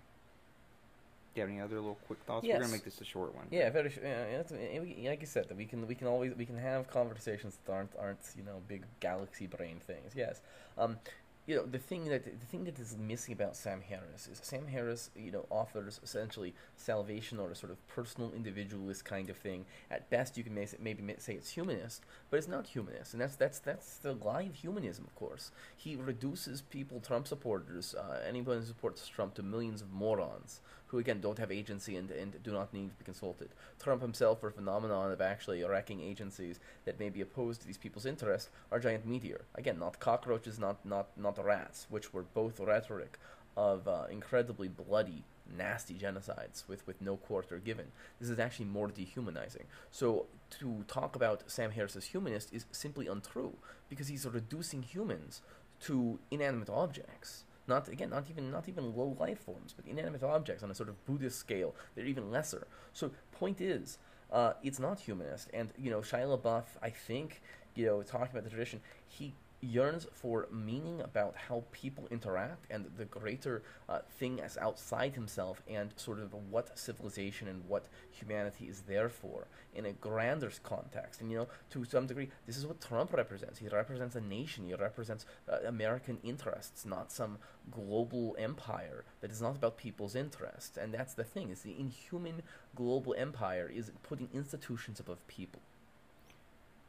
you 1.35 1.41
have 1.41 1.49
any 1.49 1.59
other 1.61 1.75
little 1.75 1.99
quick 2.07 2.19
thoughts? 2.23 2.45
We're 2.45 2.53
gonna 2.53 2.67
make 2.71 2.83
this 2.83 3.01
a 3.01 3.05
short 3.05 3.35
one. 3.35 3.45
Yeah, 3.51 3.69
very. 3.69 3.89
sh- 3.89 3.99
Yeah, 4.03 5.09
like 5.09 5.21
I 5.21 5.25
said, 5.25 5.47
that 5.49 5.57
we 5.57 5.65
can 5.65 5.87
we 5.87 5.95
can 5.95 6.07
always 6.07 6.33
we 6.35 6.45
can 6.45 6.57
have 6.57 6.87
conversations 6.89 7.57
that 7.65 7.71
aren't 7.71 7.91
aren't 7.97 8.19
you 8.37 8.43
know 8.43 8.61
big 8.67 8.85
galaxy 8.99 9.47
brain 9.47 9.79
things. 9.85 10.13
Yes, 10.15 10.41
um, 10.77 10.97
you 11.45 11.55
know 11.55 11.65
the 11.65 11.79
thing 11.79 12.05
that 12.05 12.25
the 12.25 12.45
thing 12.45 12.63
that 12.65 12.77
is 12.79 12.95
missing 12.97 13.33
about 13.33 13.55
Sam 13.55 13.81
Harris 13.81 14.27
is 14.31 14.39
Sam 14.43 14.67
Harris 14.67 15.09
you 15.15 15.31
know 15.31 15.45
offers 15.49 15.99
essentially 16.03 16.53
salvation 16.75 17.39
or 17.39 17.51
a 17.51 17.55
sort 17.55 17.71
of 17.71 17.87
personal 17.87 18.31
individualist 18.35 19.05
kind 19.05 19.29
of 19.29 19.37
thing. 19.37 19.65
At 19.89 20.09
best, 20.09 20.37
you 20.37 20.43
can 20.43 20.53
may, 20.53 20.67
maybe 20.79 21.03
say 21.19 21.33
it's 21.33 21.51
humanist, 21.51 22.03
but 22.29 22.37
it's 22.37 22.47
not 22.47 22.67
humanist, 22.67 23.13
and 23.13 23.21
that's 23.21 23.35
that's 23.35 23.59
that's 23.59 23.97
the 23.97 24.13
lie 24.13 24.43
of 24.43 24.55
humanism. 24.55 25.05
Of 25.05 25.15
course, 25.15 25.51
he 25.75 25.95
reduces 25.95 26.61
people, 26.61 26.99
Trump 26.99 27.27
supporters, 27.27 27.95
uh, 27.95 28.19
anyone 28.27 28.59
who 28.59 28.65
supports 28.65 29.07
Trump, 29.07 29.33
to 29.35 29.43
millions 29.43 29.81
of 29.81 29.91
morons 29.91 30.59
who 30.89 30.97
again 30.97 31.21
don't 31.21 31.37
have 31.37 31.51
agency 31.51 31.95
and, 31.95 32.11
and 32.11 32.41
do 32.43 32.51
not 32.51 32.73
need 32.73 32.89
to 32.89 32.95
be 32.95 33.05
consulted. 33.05 33.49
Trump 33.79 34.01
himself, 34.01 34.39
for 34.39 34.47
a 34.47 34.51
phenomenon 34.51 35.11
of 35.11 35.21
actually 35.21 35.63
wrecking 35.63 36.01
agencies 36.01 36.59
that 36.85 36.99
may 36.99 37.09
be 37.09 37.21
opposed 37.21 37.61
to 37.61 37.67
these 37.67 37.77
people's 37.77 38.05
interests, 38.05 38.49
are 38.71 38.79
giant 38.79 39.05
meteor. 39.05 39.41
Again, 39.55 39.79
not 39.79 39.99
cockroaches, 39.99 40.59
not 40.59 40.83
not 40.85 41.07
not 41.17 41.43
rats, 41.43 41.87
which 41.89 42.13
were 42.13 42.23
both 42.23 42.59
rhetoric 42.59 43.17
of 43.55 43.87
uh, 43.87 44.05
incredibly 44.09 44.67
bloody, 44.67 45.23
nasty 45.57 45.95
genocides 45.95 46.67
with, 46.67 46.85
with 46.87 47.01
no 47.01 47.17
quarter 47.17 47.57
given. 47.57 47.87
This 48.19 48.29
is 48.29 48.39
actually 48.39 48.65
more 48.65 48.87
dehumanizing. 48.87 49.65
So 49.91 50.27
to 50.59 50.85
talk 50.87 51.15
about 51.15 51.43
Sam 51.47 51.71
Harris 51.71 51.95
as 51.95 52.05
humanist 52.05 52.53
is 52.53 52.65
simply 52.71 53.07
untrue 53.07 53.57
because 53.89 54.07
he's 54.07 54.25
reducing 54.25 54.83
humans 54.83 55.41
to 55.81 56.19
inanimate 56.31 56.69
objects 56.69 57.43
not 57.69 57.87
again 57.87 58.09
not 58.09 58.25
even 58.29 58.51
not 58.51 58.67
even 58.67 58.95
low 58.95 59.15
life 59.19 59.39
forms 59.39 59.73
but 59.73 59.85
inanimate 59.85 60.23
objects 60.23 60.63
on 60.63 60.71
a 60.71 60.75
sort 60.75 60.89
of 60.89 61.05
buddhist 61.05 61.39
scale 61.39 61.73
they're 61.95 62.05
even 62.05 62.31
lesser. 62.31 62.67
So 62.93 63.11
point 63.31 63.61
is 63.61 63.97
uh, 64.31 64.53
it's 64.63 64.79
not 64.79 64.99
humanist 64.99 65.49
and 65.53 65.69
you 65.77 65.89
know 65.89 66.01
shia 66.01 66.27
labeouf 66.27 66.65
i 66.83 66.89
think 66.89 67.41
you 67.75 67.85
know 67.85 68.01
talking 68.03 68.29
about 68.31 68.43
the 68.43 68.49
tradition 68.49 68.81
he 69.07 69.33
yearns 69.61 70.07
for 70.13 70.47
meaning 70.51 71.01
about 71.01 71.35
how 71.35 71.63
people 71.71 72.07
interact 72.11 72.65
and 72.69 72.85
the 72.97 73.05
greater 73.05 73.61
uh, 73.87 73.99
thing 74.17 74.39
as 74.39 74.57
outside 74.57 75.13
himself 75.13 75.61
and 75.67 75.93
sort 75.97 76.19
of 76.19 76.33
what 76.49 76.77
civilization 76.77 77.47
and 77.47 77.63
what 77.67 77.87
humanity 78.11 78.65
is 78.65 78.81
there 78.81 79.09
for 79.09 79.47
in 79.73 79.85
a 79.85 79.91
grander 79.91 80.51
context. 80.63 81.21
And 81.21 81.29
you 81.29 81.37
know 81.37 81.47
to 81.71 81.83
some 81.83 82.07
degree 82.07 82.29
this 82.45 82.57
is 82.57 82.65
what 82.65 82.81
trump 82.81 83.13
represents. 83.13 83.59
He 83.59 83.67
represents 83.67 84.15
a 84.15 84.21
nation. 84.21 84.65
He 84.65 84.73
represents 84.73 85.25
uh, 85.51 85.57
american 85.67 86.17
interests 86.23 86.85
not 86.85 87.11
some 87.11 87.37
global 87.69 88.35
empire 88.39 89.03
that 89.21 89.31
is 89.31 89.41
not 89.41 89.55
about 89.55 89.77
people's 89.77 90.15
interests. 90.15 90.77
And 90.77 90.93
that's 90.93 91.13
the 91.13 91.23
thing 91.23 91.49
is 91.49 91.61
the 91.61 91.77
inhuman 91.77 92.41
global 92.75 93.13
empire 93.17 93.69
is 93.73 93.91
putting 94.03 94.29
institutions 94.33 94.99
above 94.99 95.25
people 95.27 95.61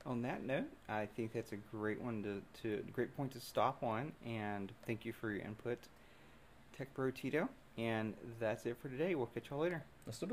on 0.06 0.22
that 0.22 0.44
note, 0.44 0.70
I 0.88 1.06
think 1.06 1.32
that's 1.32 1.52
a 1.52 1.56
great 1.56 2.00
one 2.00 2.22
to, 2.22 2.62
to 2.62 2.82
great 2.92 3.16
point 3.16 3.32
to 3.32 3.40
stop 3.40 3.82
on. 3.82 4.12
And 4.24 4.72
thank 4.86 5.04
you 5.04 5.12
for 5.12 5.30
your 5.30 5.42
input, 5.42 5.78
Tech 6.76 6.92
Bro 6.94 7.12
Tito. 7.12 7.48
And 7.78 8.14
that's 8.38 8.66
it 8.66 8.76
for 8.80 8.88
today. 8.88 9.14
We'll 9.14 9.26
catch 9.26 9.50
y'all 9.50 9.60
later. 9.60 9.84
Hasta. 10.06 10.26